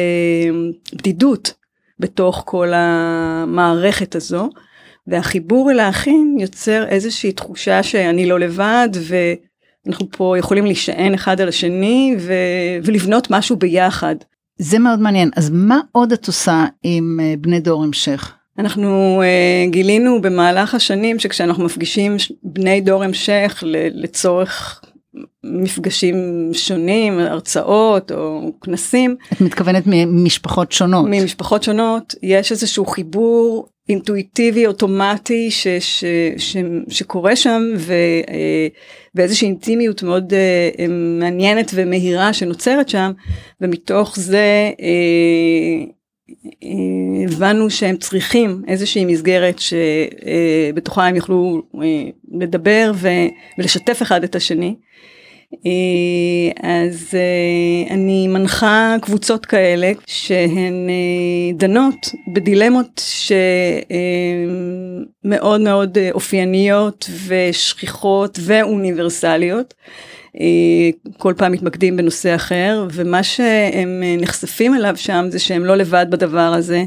בדידות 0.95 1.55
בתוך 1.99 2.43
כל 2.47 2.69
המערכת 2.75 4.15
הזו, 4.15 4.51
והחיבור 5.07 5.71
אל 5.71 5.81
האחים 5.81 6.37
יוצר 6.41 6.85
איזושהי 6.89 7.33
תחושה 7.33 7.83
שאני 7.83 8.27
לא 8.27 8.41
לבד 8.41 8.89
ו... 8.95 9.17
אנחנו 9.87 10.07
פה 10.11 10.35
יכולים 10.39 10.67
להישען 10.67 11.15
אחד 11.15 11.41
על 11.41 11.49
השני 11.49 12.17
ו... 12.19 12.33
ולבנות 12.83 13.31
משהו 13.31 13.57
ביחד. 13.57 14.17
זה 14.59 14.79
מאוד 14.79 15.01
מעניין. 15.01 15.31
אז 15.37 15.51
מה 15.53 15.81
עוד 15.93 16.13
את 16.13 16.27
עושה 16.27 16.65
עם 16.83 17.21
אה, 17.23 17.35
בני 17.39 17.61
דור 17.61 17.85
המשך? 17.85 18.35
אנחנו 18.59 19.23
uh, 19.23 19.71
גילינו 19.71 20.23
במהלך 20.23 20.75
השנים 20.75 21.19
שכשאנחנו 21.19 21.65
מפגישים 21.65 22.17
בני 22.43 22.81
דור 22.81 23.05
המשך 23.05 23.63
לצורך 23.95 24.81
מפגשים 25.45 26.51
שונים, 26.53 27.19
הרצאות 27.19 28.13
או 28.13 28.53
כנסים. 28.61 29.17
את 29.33 29.41
מתכוונת 29.41 29.83
ממשפחות 29.87 30.73
שונות. 30.73 31.07
ממשפחות 31.09 31.63
שונות, 31.63 32.15
יש 32.23 32.53
איזשהו 32.53 32.87
חיבור 32.87 33.67
אינטואיטיבי 33.89 34.67
אוטומטי 34.67 35.51
ש, 35.51 35.67
ש, 35.67 36.05
ש, 36.37 36.57
שקורה 36.89 37.37
שם 37.37 37.63
ו, 37.77 37.93
אה, 38.29 38.69
אינטימיות 39.43 40.03
מאוד 40.03 40.33
uh, 40.33 40.89
מעניינת 41.21 41.71
ומהירה 41.75 42.33
שנוצרת 42.33 42.89
שם 42.89 43.13
ומתוך 43.61 44.17
זה 44.19 44.71
הבנו 47.29 47.71
שהם 47.71 47.97
צריכים 47.97 48.63
איזושהי 48.69 49.05
מסגרת 49.05 49.59
שבתוכה 49.59 51.07
הם 51.07 51.17
יוכלו 51.17 51.63
לדבר 52.33 52.93
ולשתף 53.59 54.03
אחד 54.03 54.25
את 54.25 54.37
השני. 54.37 54.75
אז 56.63 57.15
אני 57.91 58.29
מנחה 58.29 58.97
קבוצות 59.03 59.47
כאלה 59.47 59.93
שהן 60.07 60.89
דנות 61.55 62.07
בדילמות 62.35 63.03
שמאוד 65.25 65.61
מאוד 65.61 65.99
אופייניות 66.13 67.11
ושכיחות 67.27 68.39
ואוניברסליות. 68.43 69.75
כל 71.19 71.35
פעם 71.37 71.53
מתמקדים 71.53 71.97
בנושא 71.97 72.35
אחר 72.35 72.87
ומה 72.93 73.23
שהם 73.23 74.03
נחשפים 74.19 74.75
אליו 74.75 74.97
שם 74.97 75.27
זה 75.29 75.39
שהם 75.39 75.65
לא 75.65 75.77
לבד 75.77 76.07
בדבר 76.11 76.55
הזה. 76.57 76.85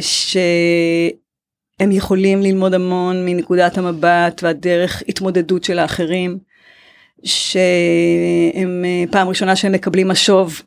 שהם 0.00 1.92
יכולים 1.92 2.42
ללמוד 2.42 2.74
המון 2.74 3.26
מנקודת 3.26 3.78
המבט 3.78 4.40
והדרך 4.42 5.02
התמודדות 5.08 5.64
של 5.64 5.78
האחרים. 5.78 6.49
שהם 7.24 8.84
פעם 9.10 9.28
ראשונה 9.28 9.56
שהם 9.56 9.72
מקבלים 9.72 10.08
משוב 10.08 10.62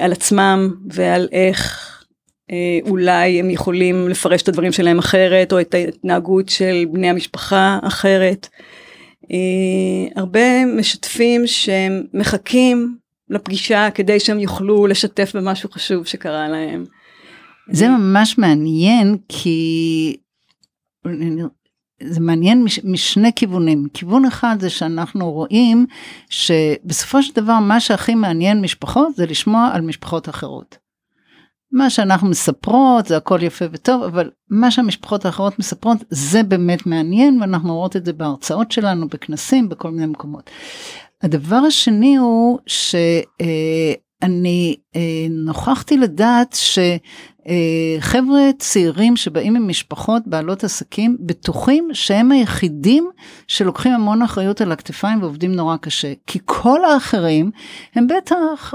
על 0.00 0.12
עצמם 0.12 0.74
ועל 0.90 1.28
איך 1.32 1.90
אולי 2.88 3.40
הם 3.40 3.50
יכולים 3.50 4.08
לפרש 4.08 4.42
את 4.42 4.48
הדברים 4.48 4.72
שלהם 4.72 4.98
אחרת 4.98 5.52
או 5.52 5.60
את 5.60 5.74
ההתנהגות 5.74 6.48
של 6.48 6.84
בני 6.92 7.08
המשפחה 7.08 7.78
אחרת. 7.82 8.48
אה, 9.32 10.20
הרבה 10.22 10.64
משתפים 10.66 11.46
שהם 11.46 12.02
מחכים 12.14 12.96
לפגישה 13.30 13.88
כדי 13.94 14.20
שהם 14.20 14.38
יוכלו 14.38 14.86
לשתף 14.86 15.36
במשהו 15.36 15.70
חשוב 15.70 16.06
שקרה 16.06 16.48
להם. 16.48 16.84
זה 17.70 17.88
ממש 17.88 18.38
מעניין 18.38 19.16
כי 19.28 20.16
זה 22.02 22.20
מעניין 22.20 22.64
מש, 22.64 22.80
משני 22.84 23.30
כיוונים. 23.36 23.86
כיוון 23.94 24.24
אחד 24.24 24.56
זה 24.60 24.70
שאנחנו 24.70 25.32
רואים 25.32 25.86
שבסופו 26.30 27.22
של 27.22 27.34
דבר 27.34 27.58
מה 27.58 27.80
שהכי 27.80 28.14
מעניין 28.14 28.60
משפחות 28.60 29.16
זה 29.16 29.26
לשמוע 29.26 29.70
על 29.72 29.80
משפחות 29.80 30.28
אחרות. 30.28 30.78
מה 31.72 31.90
שאנחנו 31.90 32.28
מספרות 32.28 33.06
זה 33.06 33.16
הכל 33.16 33.38
יפה 33.42 33.64
וטוב 33.72 34.02
אבל 34.02 34.30
מה 34.50 34.70
שהמשפחות 34.70 35.24
האחרות 35.24 35.58
מספרות 35.58 35.98
זה 36.10 36.42
באמת 36.42 36.86
מעניין 36.86 37.40
ואנחנו 37.40 37.74
רואות 37.74 37.96
את 37.96 38.04
זה 38.04 38.12
בהרצאות 38.12 38.72
שלנו 38.72 39.08
בכנסים 39.08 39.68
בכל 39.68 39.90
מיני 39.90 40.06
מקומות. 40.06 40.50
הדבר 41.22 41.56
השני 41.56 42.16
הוא 42.16 42.58
שאני 42.66 44.76
אה, 44.96 45.26
נוכחתי 45.30 45.96
לדעת 45.96 46.56
ש... 46.58 46.78
אה, 47.48 48.00
חבר'ה 48.00 48.40
צעירים 48.58 49.16
שבאים 49.16 49.54
ממשפחות 49.54 50.22
בעלות 50.26 50.64
עסקים 50.64 51.16
בטוחים 51.20 51.88
שהם 51.92 52.32
היחידים 52.32 53.10
שלוקחים 53.48 53.92
המון 53.92 54.22
אחריות 54.22 54.60
על 54.60 54.72
הכתפיים 54.72 55.22
ועובדים 55.22 55.52
נורא 55.52 55.76
קשה. 55.76 56.12
כי 56.26 56.38
כל 56.44 56.84
האחרים 56.84 57.50
הם 57.94 58.06
בטח 58.06 58.74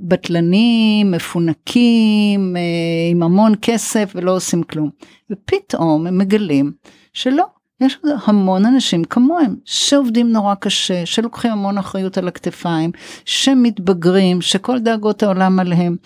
בטלנים 0.00 1.10
מפונקים 1.10 2.56
אה, 2.56 2.62
עם 3.10 3.22
המון 3.22 3.52
כסף 3.62 4.12
ולא 4.14 4.36
עושים 4.36 4.62
כלום. 4.62 4.90
ופתאום 5.30 6.06
הם 6.06 6.18
מגלים 6.18 6.72
שלא 7.12 7.44
יש 7.84 7.98
המון 8.26 8.66
אנשים 8.66 9.04
כמוהם 9.04 9.56
שעובדים 9.64 10.32
נורא 10.32 10.54
קשה, 10.54 11.06
שלוקחים 11.06 11.52
המון 11.52 11.78
אחריות 11.78 12.18
על 12.18 12.28
הכתפיים, 12.28 12.92
שמתבגרים, 13.24 14.40
שכל 14.40 14.78
דאגות 14.78 15.22
העולם 15.22 15.60
עליהם, 15.60 15.96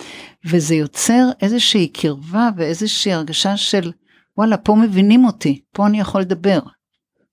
וזה 0.44 0.74
יוצר 0.74 1.28
איזושהי 1.42 1.88
קרבה 1.88 2.48
ואיזושהי 2.56 3.12
הרגשה 3.12 3.56
של 3.56 3.92
וואלה 4.38 4.56
פה 4.56 4.74
מבינים 4.74 5.24
אותי, 5.24 5.60
פה 5.72 5.86
אני 5.86 6.00
יכול 6.00 6.20
לדבר. 6.20 6.58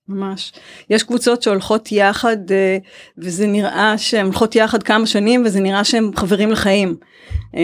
ממש. 0.08 0.52
יש 0.90 1.02
קבוצות 1.02 1.42
שהולכות 1.42 1.92
יחד 1.92 2.36
אה, 2.50 2.78
וזה 3.18 3.46
נראה 3.46 3.98
שהן 3.98 4.26
הולכות 4.26 4.56
יחד 4.56 4.82
כמה 4.82 5.06
שנים 5.06 5.42
וזה 5.46 5.60
נראה 5.60 5.84
שהם 5.84 6.10
חברים 6.16 6.50
לחיים. 6.50 6.96
אה, 7.56 7.60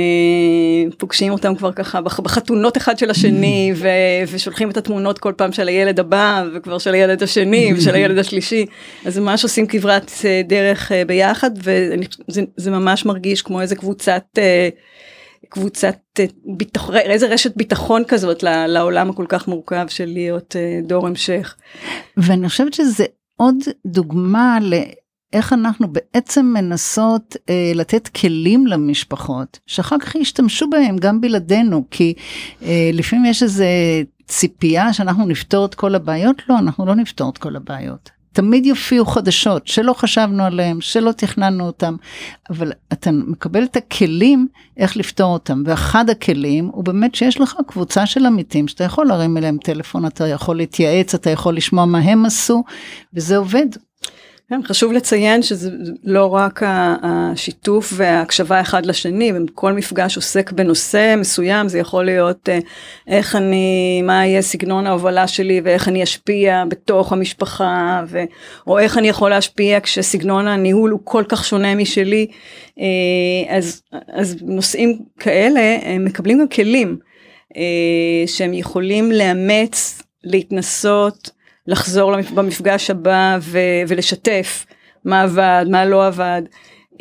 פוגשים 0.98 1.32
אותם 1.32 1.54
כבר 1.54 1.72
ככה 1.72 2.00
בחתונות 2.00 2.76
אחד 2.76 2.98
של 2.98 3.10
השני 3.10 3.72
ו, 3.76 3.88
ושולחים 4.32 4.70
את 4.70 4.76
התמונות 4.76 5.18
כל 5.18 5.32
פעם 5.36 5.52
של 5.52 5.68
הילד 5.68 6.00
הבא 6.00 6.44
וכבר 6.54 6.78
של 6.78 6.94
הילד 6.94 7.22
השני 7.22 7.72
ושל 7.76 7.94
הילד 7.94 8.18
השלישי 8.18 8.66
אז 9.04 9.18
ממש 9.18 9.42
עושים 9.42 9.66
כברת 9.66 10.12
אה, 10.24 10.42
דרך 10.44 10.92
ביחד 11.06 11.50
וזה 11.56 12.70
ממש 12.70 13.04
מרגיש 13.04 13.42
כמו 13.42 13.60
איזה 13.60 13.76
קבוצת 13.76 14.38
קבוצת 15.52 15.96
ביטחון 16.56 16.96
איזה 16.96 17.26
רשת 17.26 17.56
ביטחון 17.56 18.02
כזאת 18.08 18.42
לעולם 18.42 19.10
הכל 19.10 19.26
כך 19.28 19.48
מורכב 19.48 19.86
של 19.88 20.06
להיות 20.06 20.56
דור 20.82 21.06
המשך. 21.06 21.56
ואני 22.16 22.48
חושבת 22.48 22.74
שזה 22.74 23.04
עוד 23.36 23.56
דוגמה 23.86 24.58
איך 25.32 25.52
אנחנו 25.52 25.88
בעצם 25.88 26.46
מנסות 26.46 27.36
אה, 27.48 27.72
לתת 27.74 28.08
כלים 28.08 28.66
למשפחות, 28.66 29.58
שאחר 29.66 29.98
כך 29.98 30.14
ישתמשו 30.14 30.70
בהם 30.70 30.96
גם 30.96 31.20
בלעדינו, 31.20 31.84
כי 31.90 32.14
אה, 32.62 32.90
לפעמים 32.92 33.24
יש 33.24 33.42
איזה 33.42 33.66
ציפייה 34.26 34.92
שאנחנו 34.92 35.26
נפתור 35.26 35.64
את 35.66 35.74
כל 35.74 35.94
הבעיות, 35.94 36.42
לא, 36.48 36.58
אנחנו 36.58 36.86
לא 36.86 36.94
נפתור 36.94 37.30
את 37.30 37.38
כל 37.38 37.56
הבעיות. 37.56 38.21
תמיד 38.32 38.66
יופיעו 38.66 39.06
חדשות 39.06 39.66
שלא 39.66 39.92
חשבנו 39.92 40.44
עליהן, 40.44 40.80
שלא 40.80 41.12
תכננו 41.12 41.66
אותן, 41.66 41.94
אבל 42.50 42.72
אתה 42.92 43.10
מקבל 43.12 43.64
את 43.64 43.76
הכלים 43.76 44.48
איך 44.76 44.96
לפתור 44.96 45.32
אותם, 45.32 45.62
ואחד 45.66 46.10
הכלים 46.10 46.70
הוא 46.72 46.84
באמת 46.84 47.14
שיש 47.14 47.40
לך 47.40 47.56
קבוצה 47.66 48.06
של 48.06 48.26
עמיתים 48.26 48.68
שאתה 48.68 48.84
יכול 48.84 49.06
להרים 49.06 49.36
אליהם 49.36 49.58
טלפון, 49.58 50.06
אתה 50.06 50.28
יכול 50.28 50.56
להתייעץ, 50.56 51.14
אתה 51.14 51.30
יכול 51.30 51.56
לשמוע 51.56 51.84
מה 51.84 51.98
הם 51.98 52.26
עשו, 52.26 52.64
וזה 53.14 53.36
עובד. 53.36 53.66
כן, 54.48 54.60
חשוב 54.64 54.92
לציין 54.92 55.42
שזה 55.42 55.70
לא 56.04 56.34
רק 56.34 56.60
השיתוף 57.02 57.92
וההקשבה 57.96 58.60
אחד 58.60 58.86
לשני, 58.86 59.32
כל 59.54 59.72
מפגש 59.72 60.16
עוסק 60.16 60.52
בנושא 60.52 61.14
מסוים, 61.18 61.68
זה 61.68 61.78
יכול 61.78 62.04
להיות 62.04 62.48
אה, 62.48 62.58
איך 63.08 63.36
אני, 63.36 64.02
מה 64.02 64.26
יהיה 64.26 64.42
סגנון 64.42 64.86
ההובלה 64.86 65.28
שלי 65.28 65.60
ואיך 65.64 65.88
אני 65.88 66.02
אשפיע 66.02 66.64
בתוך 66.68 67.12
המשפחה, 67.12 68.02
ו, 68.08 68.22
או 68.66 68.78
איך 68.78 68.98
אני 68.98 69.08
יכול 69.08 69.30
להשפיע 69.30 69.80
כשסגנון 69.80 70.48
הניהול 70.48 70.90
הוא 70.90 71.00
כל 71.04 71.24
כך 71.28 71.44
שונה 71.44 71.74
משלי, 71.74 72.26
אה, 72.78 73.56
אז, 73.56 73.82
אז 74.12 74.36
נושאים 74.42 74.98
כאלה 75.20 75.78
מקבלים 75.98 76.40
גם 76.40 76.48
כלים 76.48 76.98
אה, 77.56 78.26
שהם 78.26 78.54
יכולים 78.54 79.12
לאמץ, 79.12 80.02
להתנסות, 80.24 81.30
לחזור 81.66 82.12
במפגש 82.34 82.90
הבא 82.90 83.38
ו- 83.40 83.58
ולשתף 83.88 84.66
מה 85.04 85.22
עבד, 85.22 85.64
מה 85.68 85.84
לא 85.84 86.06
עבד. 86.06 86.42
Uh, 86.92 86.96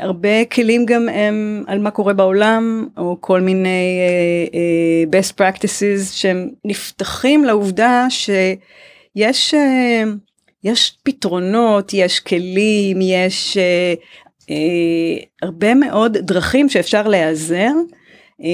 הרבה 0.00 0.44
כלים 0.44 0.86
גם 0.86 1.08
הם 1.08 1.64
על 1.66 1.78
מה 1.78 1.90
קורה 1.90 2.12
בעולם 2.12 2.88
או 2.96 3.16
כל 3.20 3.40
מיני 3.40 4.00
uh, 4.48 4.52
uh, 4.52 5.16
best 5.16 5.32
practices 5.40 6.12
שהם 6.12 6.50
נפתחים 6.64 7.44
לעובדה 7.44 8.06
שיש 8.10 9.54
uh, 9.54 10.08
יש 10.64 10.98
פתרונות, 11.02 11.94
יש 11.94 12.20
כלים, 12.20 12.98
יש 13.02 13.56
uh, 13.56 14.00
uh, 14.42 15.26
הרבה 15.42 15.74
מאוד 15.74 16.16
דרכים 16.16 16.68
שאפשר 16.68 17.08
להיעזר. 17.08 17.72
אה, 18.40 18.46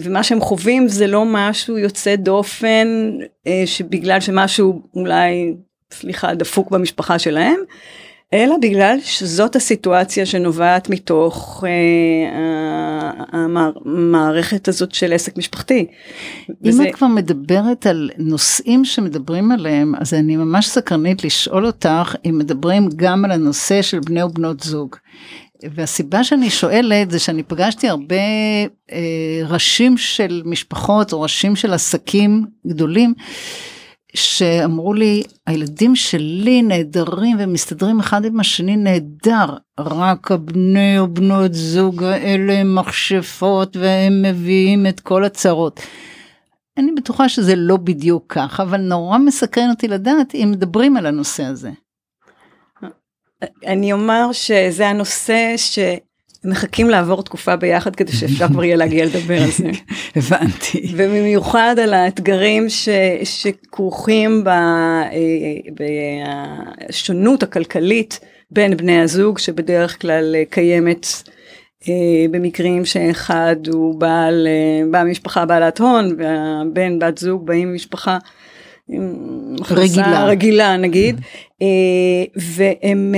ומה 0.00 0.22
שהם 0.22 0.40
חווים 0.40 0.88
זה 0.88 1.06
לא 1.06 1.24
משהו 1.26 1.78
יוצא 1.78 2.16
דופן 2.16 3.10
אה, 3.46 3.62
שבגלל 3.66 4.20
שמשהו 4.20 4.82
אולי 4.94 5.54
סליחה 5.92 6.34
דפוק 6.34 6.70
במשפחה 6.70 7.18
שלהם 7.18 7.56
אלא 8.34 8.56
בגלל 8.62 8.96
שזאת 9.02 9.56
הסיטואציה 9.56 10.26
שנובעת 10.26 10.90
מתוך 10.90 11.64
אה, 11.66 13.10
המערכת 13.32 14.68
הזאת 14.68 14.94
של 14.94 15.12
עסק 15.12 15.36
משפחתי. 15.36 15.86
אם 16.50 16.54
וזה... 16.62 16.88
את 16.88 16.94
כבר 16.94 17.06
מדברת 17.06 17.86
על 17.86 18.10
נושאים 18.18 18.84
שמדברים 18.84 19.52
עליהם, 19.52 19.94
אז 19.98 20.14
אני 20.14 20.36
ממש 20.36 20.68
סקרנית 20.68 21.24
לשאול 21.24 21.66
אותך 21.66 22.14
אם 22.26 22.38
מדברים 22.38 22.88
גם 22.96 23.24
על 23.24 23.30
הנושא 23.30 23.82
של 23.82 24.00
בני 24.00 24.22
ובנות 24.22 24.60
זוג. 24.60 24.96
והסיבה 25.62 26.24
שאני 26.24 26.50
שואלת 26.50 27.10
זה 27.10 27.18
שאני 27.18 27.42
פגשתי 27.42 27.88
הרבה 27.88 28.16
אה, 28.92 29.40
ראשים 29.48 29.96
של 29.96 30.42
משפחות 30.44 31.12
או 31.12 31.20
ראשים 31.20 31.56
של 31.56 31.72
עסקים 31.72 32.46
גדולים 32.66 33.14
שאמרו 34.14 34.94
לי, 34.94 35.22
הילדים 35.46 35.96
שלי 35.96 36.62
נהדרים 36.62 37.36
ומסתדרים 37.40 38.00
אחד 38.00 38.24
עם 38.24 38.40
השני 38.40 38.76
נהדר, 38.76 39.56
רק 39.80 40.30
הבני 40.30 40.98
או 40.98 41.08
בנות 41.08 41.54
זוג 41.54 42.02
האלה 42.02 42.52
הם 42.52 42.74
מכשפות 42.74 43.76
והם 43.76 44.22
מביאים 44.22 44.86
את 44.86 45.00
כל 45.00 45.24
הצרות. 45.24 45.80
אני 46.76 46.92
בטוחה 46.92 47.28
שזה 47.28 47.54
לא 47.56 47.76
בדיוק 47.76 48.24
כך, 48.28 48.60
אבל 48.60 48.80
נורא 48.80 49.18
מסקרן 49.18 49.70
אותי 49.70 49.88
לדעת 49.88 50.34
אם 50.34 50.48
מדברים 50.52 50.96
על 50.96 51.06
הנושא 51.06 51.44
הזה. 51.44 51.70
אני 53.66 53.92
אומר 53.92 54.32
שזה 54.32 54.88
הנושא 54.88 55.54
ש... 55.56 55.78
מחכים 56.44 56.90
לעבור 56.90 57.22
תקופה 57.22 57.56
ביחד 57.56 57.96
כדי 57.96 58.12
שאפשר 58.12 58.48
כבר 58.48 58.64
יהיה 58.64 58.76
להגיע 58.76 59.04
לדבר 59.04 59.42
על 59.42 59.50
זה. 59.50 59.70
הבנתי. 60.16 60.92
ובמיוחד 60.92 61.76
על 61.82 61.94
האתגרים 61.94 62.68
ש, 62.68 62.88
שכרוכים 63.24 64.44
אה, 64.48 65.10
בשונות 66.90 67.42
הכלכלית 67.42 68.20
בין 68.50 68.76
בני 68.76 69.00
הזוג 69.00 69.38
שבדרך 69.38 70.00
כלל 70.00 70.34
קיימת 70.50 71.06
אה, 71.88 72.26
במקרים 72.30 72.84
שאחד 72.84 73.56
הוא 73.72 74.00
בעל, 74.00 74.46
אה, 74.46 74.86
בעל 74.90 75.06
משפחה 75.06 75.46
בעלת 75.46 75.80
הון 75.80 76.16
והבן 76.18 76.98
בת 76.98 77.18
זוג 77.18 77.46
באים 77.46 77.72
ממשפחה 77.72 78.18
רגילה 79.70 80.24
רגילה 80.26 80.76
נגיד 80.76 81.20
והם 82.36 83.14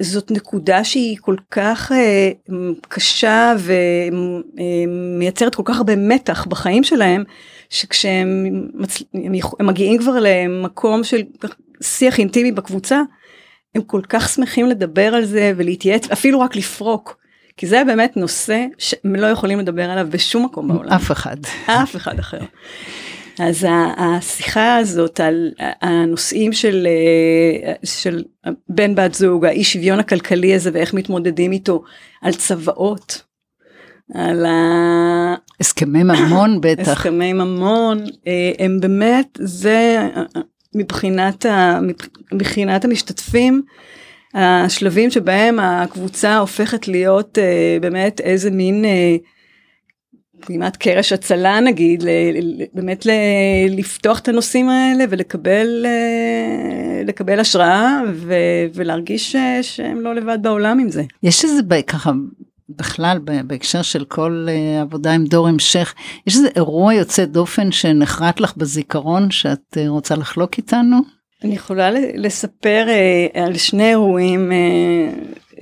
זאת 0.00 0.30
נקודה 0.30 0.84
שהיא 0.84 1.16
כל 1.20 1.36
כך 1.50 1.92
אה, 1.92 2.30
קשה 2.88 3.54
ומייצרת 4.88 5.54
כל 5.54 5.62
כך 5.64 5.76
הרבה 5.76 5.96
מתח 5.96 6.46
בחיים 6.46 6.84
שלהם, 6.84 7.24
שכשהם 7.70 8.44
מצ... 8.74 9.02
הם, 9.14 9.32
הם 9.58 9.66
מגיעים 9.66 9.98
כבר 9.98 10.16
למקום 10.20 11.04
של 11.04 11.22
שיח 11.82 12.18
אינטימי 12.18 12.52
בקבוצה, 12.52 13.02
הם 13.74 13.82
כל 13.82 14.00
כך 14.08 14.28
שמחים 14.28 14.66
לדבר 14.66 15.14
על 15.14 15.24
זה 15.24 15.52
ולהתייעץ, 15.56 16.10
אפילו 16.10 16.40
רק 16.40 16.56
לפרוק. 16.56 17.20
כי 17.56 17.66
זה 17.66 17.82
באמת 17.86 18.16
נושא 18.16 18.66
שהם 18.78 19.14
לא 19.16 19.26
יכולים 19.26 19.58
לדבר 19.58 19.90
עליו 19.90 20.06
בשום 20.10 20.44
מקום 20.44 20.68
בעולם. 20.68 20.92
אף 20.92 21.10
אחד. 21.10 21.36
אף 21.66 21.96
אחד 21.96 22.18
אחר. 22.18 22.38
אז 23.40 23.66
השיחה 23.96 24.76
הזאת 24.76 25.20
על 25.20 25.52
הנושאים 25.80 26.52
של, 26.52 26.86
אה, 26.86 27.72
של 27.84 28.24
בן 28.68 28.94
בת 28.94 29.14
זוג, 29.14 29.44
האי 29.44 29.64
שוויון 29.64 29.98
הכלכלי 29.98 30.54
הזה 30.54 30.70
ואיך 30.72 30.94
מתמודדים 30.94 31.52
איתו, 31.52 31.82
על 32.22 32.32
צוואות, 32.34 33.22
על 34.14 34.46
ה... 34.46 35.34
הסכמי 35.60 36.02
ממון 36.02 36.58
בטח. 36.62 36.88
הסכמי 36.88 37.32
ממון, 37.32 38.04
אה, 38.26 38.52
הם 38.58 38.80
באמת, 38.80 39.38
זה 39.42 40.08
מבחינת, 40.74 41.46
ה, 41.46 41.80
מבחינת 42.32 42.84
המשתתפים, 42.84 43.62
השלבים 44.34 45.10
שבהם 45.10 45.60
הקבוצה 45.60 46.38
הופכת 46.38 46.88
להיות 46.88 47.38
אה, 47.38 47.78
באמת 47.80 48.20
איזה 48.20 48.50
מין 48.50 48.84
כמעט 50.42 50.76
קרש 50.76 51.12
הצלה 51.12 51.60
נגיד, 51.60 52.04
באמת 52.74 53.06
לפתוח 53.68 54.18
את 54.18 54.28
הנושאים 54.28 54.68
האלה 54.68 55.04
ולקבל 55.10 55.86
אה, 55.86 57.02
לקבל 57.04 57.40
השראה 57.40 58.00
ולהרגיש 58.74 59.36
שהם 59.62 60.00
לא 60.00 60.14
לבד 60.14 60.38
בעולם 60.42 60.78
עם 60.78 60.90
זה. 60.90 61.02
יש 61.22 61.44
איזה 61.44 61.62
ככה 61.86 62.10
בכלל 62.68 63.18
בהקשר 63.44 63.82
של 63.82 64.04
כל 64.04 64.46
אה, 64.48 64.80
עבודה 64.80 65.12
עם 65.12 65.24
דור 65.24 65.48
המשך, 65.48 65.94
יש 66.26 66.36
איזה 66.36 66.48
אירוע 66.56 66.94
יוצא 66.94 67.24
דופן 67.24 67.72
שנחרט 67.72 68.40
לך 68.40 68.56
בזיכרון 68.56 69.30
שאת 69.30 69.76
אה, 69.76 69.88
רוצה 69.88 70.16
לחלוק 70.16 70.58
איתנו? 70.58 70.96
אני 71.44 71.54
יכולה 71.54 71.90
לספר 72.14 72.86
על 73.34 73.56
שני 73.56 73.90
אירועים 73.90 74.52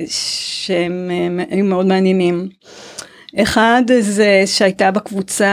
שהם 0.06 1.10
היו 1.50 1.64
מאוד 1.64 1.86
מעניינים. 1.86 2.48
אחד 3.36 3.82
זה 4.00 4.42
שהייתה 4.46 4.90
בקבוצה 4.90 5.46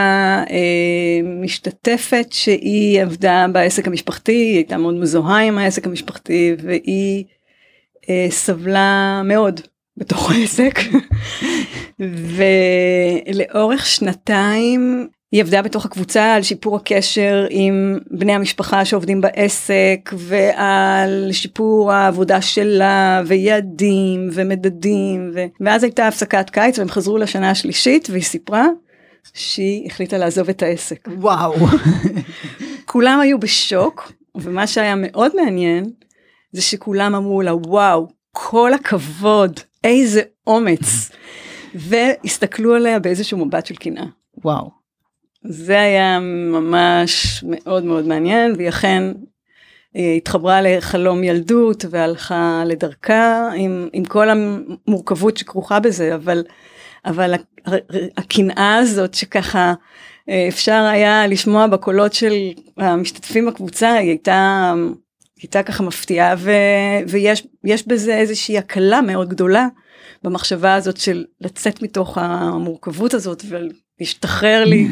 אה, 0.49 1.19
משתתפת 1.41 2.27
שהיא 2.31 3.01
עבדה 3.01 3.45
בעסק 3.51 3.87
המשפחתי, 3.87 4.31
היא 4.31 4.55
הייתה 4.55 4.77
מאוד 4.77 4.93
מזוהה 4.93 5.39
עם 5.39 5.57
העסק 5.57 5.85
המשפחתי 5.87 6.55
והיא 6.63 7.23
אה, 8.09 8.27
סבלה 8.29 9.21
מאוד 9.25 9.61
בתוך 9.97 10.31
העסק. 10.31 10.79
ולאורך 13.35 13.85
שנתיים 13.85 15.07
היא 15.31 15.41
עבדה 15.41 15.61
בתוך 15.61 15.85
הקבוצה 15.85 16.33
על 16.33 16.41
שיפור 16.41 16.75
הקשר 16.75 17.47
עם 17.49 17.99
בני 18.11 18.33
המשפחה 18.33 18.85
שעובדים 18.85 19.21
בעסק 19.21 20.09
ועל 20.13 21.29
שיפור 21.31 21.91
העבודה 21.91 22.41
שלה 22.41 23.21
ויעדים 23.25 24.29
ומדדים 24.33 25.31
ו... 25.33 25.45
ואז 25.61 25.83
הייתה 25.83 26.07
הפסקת 26.07 26.49
קיץ 26.49 26.79
והם 26.79 26.89
חזרו 26.89 27.17
לשנה 27.17 27.49
השלישית 27.49 28.09
והיא 28.09 28.23
סיפרה 28.23 28.65
שהיא 29.33 29.87
החליטה 29.87 30.17
לעזוב 30.17 30.49
את 30.49 30.63
העסק. 30.63 31.07
וואו. 31.07 31.55
כולם 32.85 33.19
היו 33.19 33.39
בשוק 33.39 34.11
ומה 34.35 34.67
שהיה 34.67 34.95
מאוד 34.97 35.35
מעניין 35.35 35.85
זה 36.51 36.61
שכולם 36.61 37.15
אמרו 37.15 37.41
לה 37.41 37.55
וואו 37.55 38.07
כל 38.31 38.73
הכבוד 38.73 39.59
איזה 39.83 40.21
אומץ 40.47 41.09
והסתכלו 41.75 42.75
עליה 42.75 42.99
באיזשהו 42.99 43.45
מבט 43.45 43.65
של 43.65 43.75
קנאה. 43.75 44.05
וואו. 44.43 44.84
זה 45.47 45.79
היה 45.79 46.19
ממש 46.19 47.43
מאוד 47.47 47.83
מאוד 47.85 48.07
מעניין, 48.07 48.53
והיא 48.57 48.69
אכן 48.69 49.03
אה, 49.95 50.13
התחברה 50.17 50.61
לחלום 50.61 51.23
ילדות 51.23 51.85
והלכה 51.89 52.63
לדרכה 52.65 53.49
עם, 53.55 53.87
עם 53.93 54.05
כל 54.05 54.27
המורכבות 54.29 55.37
שכרוכה 55.37 55.79
בזה, 55.79 56.15
אבל, 56.15 56.43
אבל 57.05 57.33
הקנאה 58.17 58.77
הזאת 58.77 59.13
שככה 59.13 59.73
אה, 60.29 60.45
אפשר 60.47 60.89
היה 60.91 61.27
לשמוע 61.27 61.67
בקולות 61.67 62.13
של 62.13 62.33
המשתתפים 62.77 63.45
בקבוצה, 63.45 63.93
היא 63.93 64.09
הייתה, 64.09 64.73
הייתה 65.41 65.63
ככה 65.63 65.83
מפתיעה, 65.83 66.35
ו, 66.37 66.51
ויש 67.63 67.87
בזה 67.87 68.17
איזושהי 68.17 68.57
הקלה 68.57 69.01
מאוד 69.01 69.29
גדולה 69.29 69.67
במחשבה 70.23 70.75
הזאת 70.75 70.97
של 70.97 71.25
לצאת 71.41 71.81
מתוך 71.81 72.17
המורכבות 72.17 73.13
הזאת 73.13 73.43
ולהשתחרר 73.49 74.63
לי. 74.65 74.87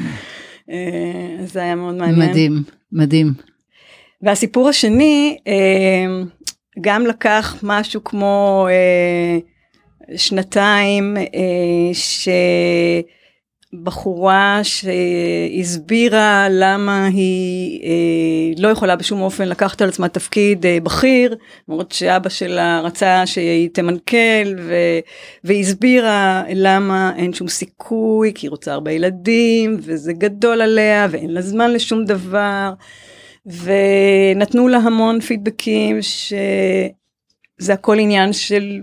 אה, 0.69 1.45
זה 1.45 1.61
היה 1.61 1.75
מאוד 1.75 1.95
מעניין. 1.95 2.29
מדהים, 2.29 2.63
מדהים. 2.91 3.33
והסיפור 4.21 4.69
השני 4.69 5.37
אה, 5.47 6.23
גם 6.81 7.05
לקח 7.05 7.59
משהו 7.63 8.03
כמו 8.03 8.67
אה, 8.69 9.37
שנתיים 10.17 11.17
ש... 11.93 12.29
בחורה 13.83 14.61
שהסבירה 14.63 16.47
למה 16.51 17.05
היא 17.05 17.81
אה, 17.83 18.61
לא 18.61 18.67
יכולה 18.67 18.95
בשום 18.95 19.21
אופן 19.21 19.47
לקחת 19.47 19.81
על 19.81 19.89
עצמה 19.89 20.07
תפקיד 20.07 20.65
אה, 20.65 20.77
בכיר, 20.83 21.35
למרות 21.67 21.91
שאבא 21.91 22.29
שלה 22.29 22.81
רצה 22.81 23.25
שהיא 23.25 23.69
תמנכ"ל, 23.73 24.55
והסבירה 25.43 26.43
למה 26.55 27.11
אין 27.17 27.33
שום 27.33 27.47
סיכוי, 27.47 28.31
כי 28.35 28.45
היא 28.45 28.51
רוצה 28.51 28.73
הרבה 28.73 28.91
ילדים, 28.91 29.77
וזה 29.81 30.13
גדול 30.13 30.61
עליה, 30.61 31.07
ואין 31.11 31.29
לה 31.29 31.41
זמן 31.41 31.71
לשום 31.71 32.05
דבר, 32.05 32.73
ונתנו 33.45 34.67
לה 34.67 34.77
המון 34.77 35.21
פידבקים 35.21 36.01
שזה 36.01 37.73
הכל 37.73 37.99
עניין 37.99 38.33
של 38.33 38.81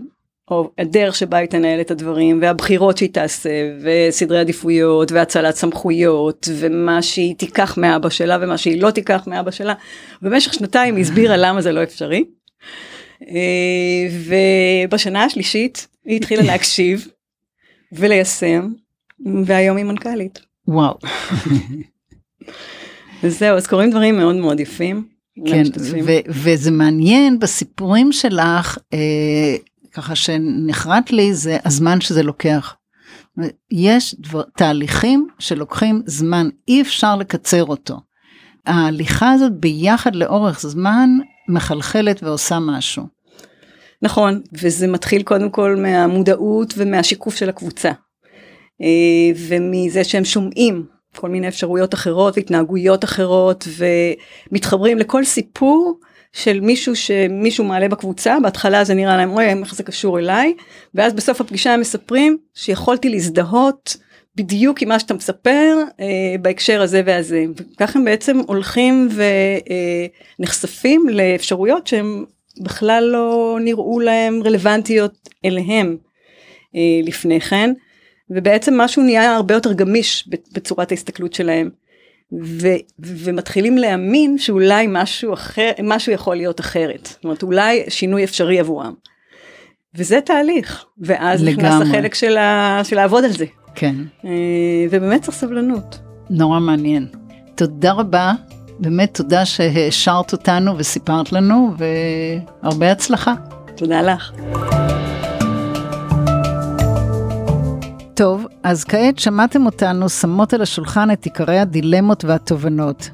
או 0.51 0.71
הדרך 0.79 1.15
שבה 1.15 1.39
היא 1.39 1.49
תנהל 1.49 1.81
את 1.81 1.91
הדברים 1.91 2.39
והבחירות 2.43 2.99
שהיא 2.99 3.11
תעשה 3.13 3.51
וסדרי 3.83 4.39
עדיפויות 4.39 5.13
והצלת 5.13 5.57
סמכויות 5.57 6.49
ומה 6.57 7.03
שהיא 7.03 7.35
תיקח 7.37 7.79
מאבא 7.79 8.09
שלה 8.09 8.39
ומה 8.41 8.59
שהיא 8.59 8.83
לא 8.83 8.91
תיקח 8.91 9.25
מאבא 9.27 9.51
שלה. 9.51 9.75
במשך 10.23 10.55
שנתיים 10.55 10.97
היא 10.97 11.03
הסבירה 11.05 11.37
למה 11.37 11.61
זה 11.61 11.73
לא 11.73 11.83
אפשרי. 11.83 12.25
אה, 13.29 14.09
ובשנה 14.89 15.25
השלישית 15.25 15.89
היא 16.05 16.17
התחילה 16.17 16.43
להקשיב 16.43 17.09
וליישם 17.93 18.69
והיום 19.45 19.77
היא 19.77 19.85
מנכ"לית. 19.85 20.41
וואו. 20.69 20.99
וזהו 23.23 23.57
אז 23.57 23.67
קורים 23.67 23.91
דברים 23.91 24.17
מאוד 24.17 24.37
מאוד 24.37 24.61
יפים. 24.61 25.05
כן, 25.47 25.63
ו- 26.05 26.29
וזה 26.29 26.71
מעניין 26.71 27.39
בסיפורים 27.39 28.13
שלך, 28.13 28.79
אה, 28.93 29.57
ככה 29.93 30.17
שנחרט 30.17 31.11
לי, 31.11 31.35
זה 31.35 31.59
הזמן 31.65 32.01
שזה 32.01 32.23
לוקח. 32.23 32.77
יש 33.71 34.15
דבר, 34.19 34.43
תהליכים 34.57 35.29
שלוקחים 35.39 36.03
זמן, 36.07 36.49
אי 36.69 36.83
אפשר 36.83 37.17
לקצר 37.17 37.65
אותו. 37.65 37.97
ההליכה 38.67 39.33
הזאת 39.33 39.53
ביחד 39.53 40.17
לאורך 40.17 40.61
זמן 40.61 41.11
מחלחלת 41.49 42.23
ועושה 42.23 42.59
משהו. 42.59 43.07
נכון, 44.03 44.41
וזה 44.53 44.87
מתחיל 44.87 45.23
קודם 45.23 45.51
כל 45.51 45.77
מהמודעות 45.77 46.75
ומהשיקוף 46.77 47.37
של 47.37 47.49
הקבוצה. 47.49 47.91
אה, 48.83 49.31
ומזה 49.49 50.05
שהם 50.05 50.25
שומעים 50.25 50.85
כל 51.17 51.29
מיני 51.29 51.49
אפשרויות 51.49 51.95
אחרות 51.95 52.37
והתנהגויות 52.37 53.05
אחרות 53.05 53.69
ומתחברים 54.51 54.99
לכל 54.99 55.25
סיפור 55.25 56.01
של 56.33 56.61
מישהו 56.61 56.97
שמישהו 56.97 57.65
מעלה 57.65 57.89
בקבוצה 57.89 58.37
בהתחלה 58.43 58.85
זה 58.85 58.95
נראה 58.95 59.17
להם 59.17 59.31
אוי 59.31 59.45
איך 59.45 59.75
זה 59.75 59.83
קשור 59.83 60.19
אליי 60.19 60.55
ואז 60.95 61.13
בסוף 61.13 61.41
הפגישה 61.41 61.75
הם 61.75 61.81
מספרים 61.81 62.39
שיכולתי 62.55 63.09
להזדהות 63.09 63.97
בדיוק 64.37 64.83
עם 64.83 64.89
מה 64.89 64.99
שאתה 64.99 65.15
מספר 65.15 65.77
אה, 66.01 66.07
בהקשר 66.43 66.83
הזה 66.83 67.03
והזה 67.07 67.45
וכך 67.57 67.97
הם 67.97 68.05
בעצם 68.05 68.39
הולכים 68.47 69.09
ונחשפים 70.39 71.07
אה, 71.09 71.15
לאפשרויות 71.15 71.87
שהם 71.87 72.25
בכלל 72.61 73.05
לא 73.13 73.59
נראו 73.61 74.01
להם 74.01 74.43
רלוונטיות 74.45 75.29
אליהם 75.45 75.97
אה, 76.77 77.01
לפני 77.03 77.41
כן. 77.41 77.73
ובעצם 78.31 78.75
משהו 78.81 79.03
נהיה 79.03 79.37
הרבה 79.37 79.55
יותר 79.55 79.73
גמיש 79.73 80.29
בצורת 80.53 80.91
ההסתכלות 80.91 81.33
שלהם. 81.33 81.71
ו, 82.43 82.69
ומתחילים 82.99 83.79
להאמין 83.79 84.39
שאולי 84.39 84.87
משהו 84.89 85.35
אחר, 85.35 85.71
משהו 85.83 86.13
יכול 86.13 86.37
להיות 86.37 86.61
אחרת. 86.61 87.07
זאת 87.07 87.25
אומרת, 87.25 87.43
אולי 87.43 87.85
שינוי 87.89 88.25
אפשרי 88.25 88.61
עבורם. 88.61 88.95
וזה 89.95 90.21
תהליך, 90.21 90.85
ואז 90.99 91.45
לגמרי. 91.45 91.69
נכנס 91.69 91.89
החלק 91.89 92.15
של, 92.15 92.37
ה, 92.37 92.81
של 92.85 92.97
לעבוד 92.97 93.25
על 93.25 93.31
זה. 93.33 93.45
כן. 93.75 93.95
אה, 94.25 94.31
ובאמת 94.91 95.23
צריך 95.23 95.37
סבלנות. 95.37 95.99
נורא 96.31 96.61
מעניין. 96.61 97.07
תודה 97.55 97.93
רבה, 97.93 98.33
באמת 98.79 99.15
תודה 99.15 99.45
שהעשרת 99.45 100.33
אותנו 100.33 100.79
וסיפרת 100.79 101.33
לנו, 101.33 101.75
והרבה 102.63 102.93
הצלחה. 102.93 103.35
תודה 103.77 104.03
לך. 104.03 104.33
טוב, 108.21 108.47
אז 108.63 108.85
כעת 108.85 109.19
שמעתם 109.19 109.67
אותנו 109.67 110.09
שמות 110.09 110.55
על 110.55 110.63
השולחן 110.63 111.11
את 111.11 111.25
עיקרי 111.25 111.59
הדילמות 111.59 112.25
והתובנות. 112.25 113.11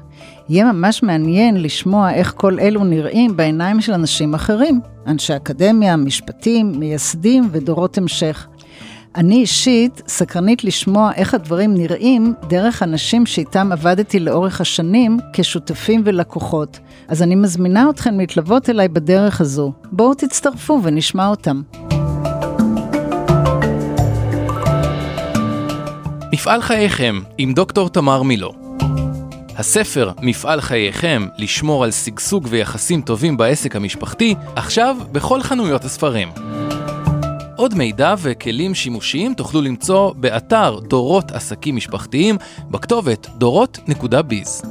יהיה 0.49 0.71
ממש 0.71 1.03
מעניין 1.03 1.63
לשמוע 1.63 2.13
איך 2.13 2.33
כל 2.37 2.59
אלו 2.59 2.83
נראים 2.83 3.37
בעיניים 3.37 3.81
של 3.81 3.93
אנשים 3.93 4.33
אחרים, 4.33 4.81
אנשי 5.07 5.35
אקדמיה, 5.35 5.97
משפטים, 5.97 6.79
מייסדים 6.79 7.49
ודורות 7.51 7.97
המשך. 7.97 8.47
אני 9.15 9.35
אישית 9.35 10.01
סקרנית 10.07 10.63
לשמוע 10.63 11.11
איך 11.15 11.33
הדברים 11.33 11.73
נראים 11.73 12.33
דרך 12.47 12.83
אנשים 12.83 13.25
שאיתם 13.25 13.71
עבדתי 13.71 14.19
לאורך 14.19 14.61
השנים 14.61 15.17
כשותפים 15.33 16.01
ולקוחות. 16.05 16.79
אז 17.07 17.21
אני 17.23 17.35
מזמינה 17.35 17.89
אתכם 17.89 18.19
להתלוות 18.19 18.69
אליי 18.69 18.87
בדרך 18.87 19.41
הזו. 19.41 19.73
בואו 19.91 20.13
תצטרפו 20.13 20.79
ונשמע 20.83 21.27
אותם. 21.27 21.61
מפעל 26.37 26.61
חייכם 26.61 27.19
עם 27.37 27.53
דוקטור 27.53 27.89
תמר 27.89 28.23
מילו. 28.23 28.53
הספר 29.55 30.11
מפעל 30.21 30.61
חייכם 30.61 31.27
לשמור 31.37 31.83
על 31.83 31.91
שגשוג 31.91 32.47
ויחסים 32.49 33.01
טובים 33.01 33.37
בעסק 33.37 33.75
המשפחתי, 33.75 34.35
עכשיו 34.55 34.97
בכל 35.11 35.41
חנויות 35.41 35.85
הספרים. 35.85 36.29
עוד 37.55 37.75
מידע 37.75 38.15
וכלים 38.21 38.75
שימושיים 38.75 39.33
תוכלו 39.33 39.61
למצוא 39.61 40.13
באתר 40.13 40.79
דורות 40.79 41.31
עסקים 41.31 41.75
משפחתיים 41.75 42.37
בכתובת 42.71 43.27
דורות.ביז. 43.37 44.61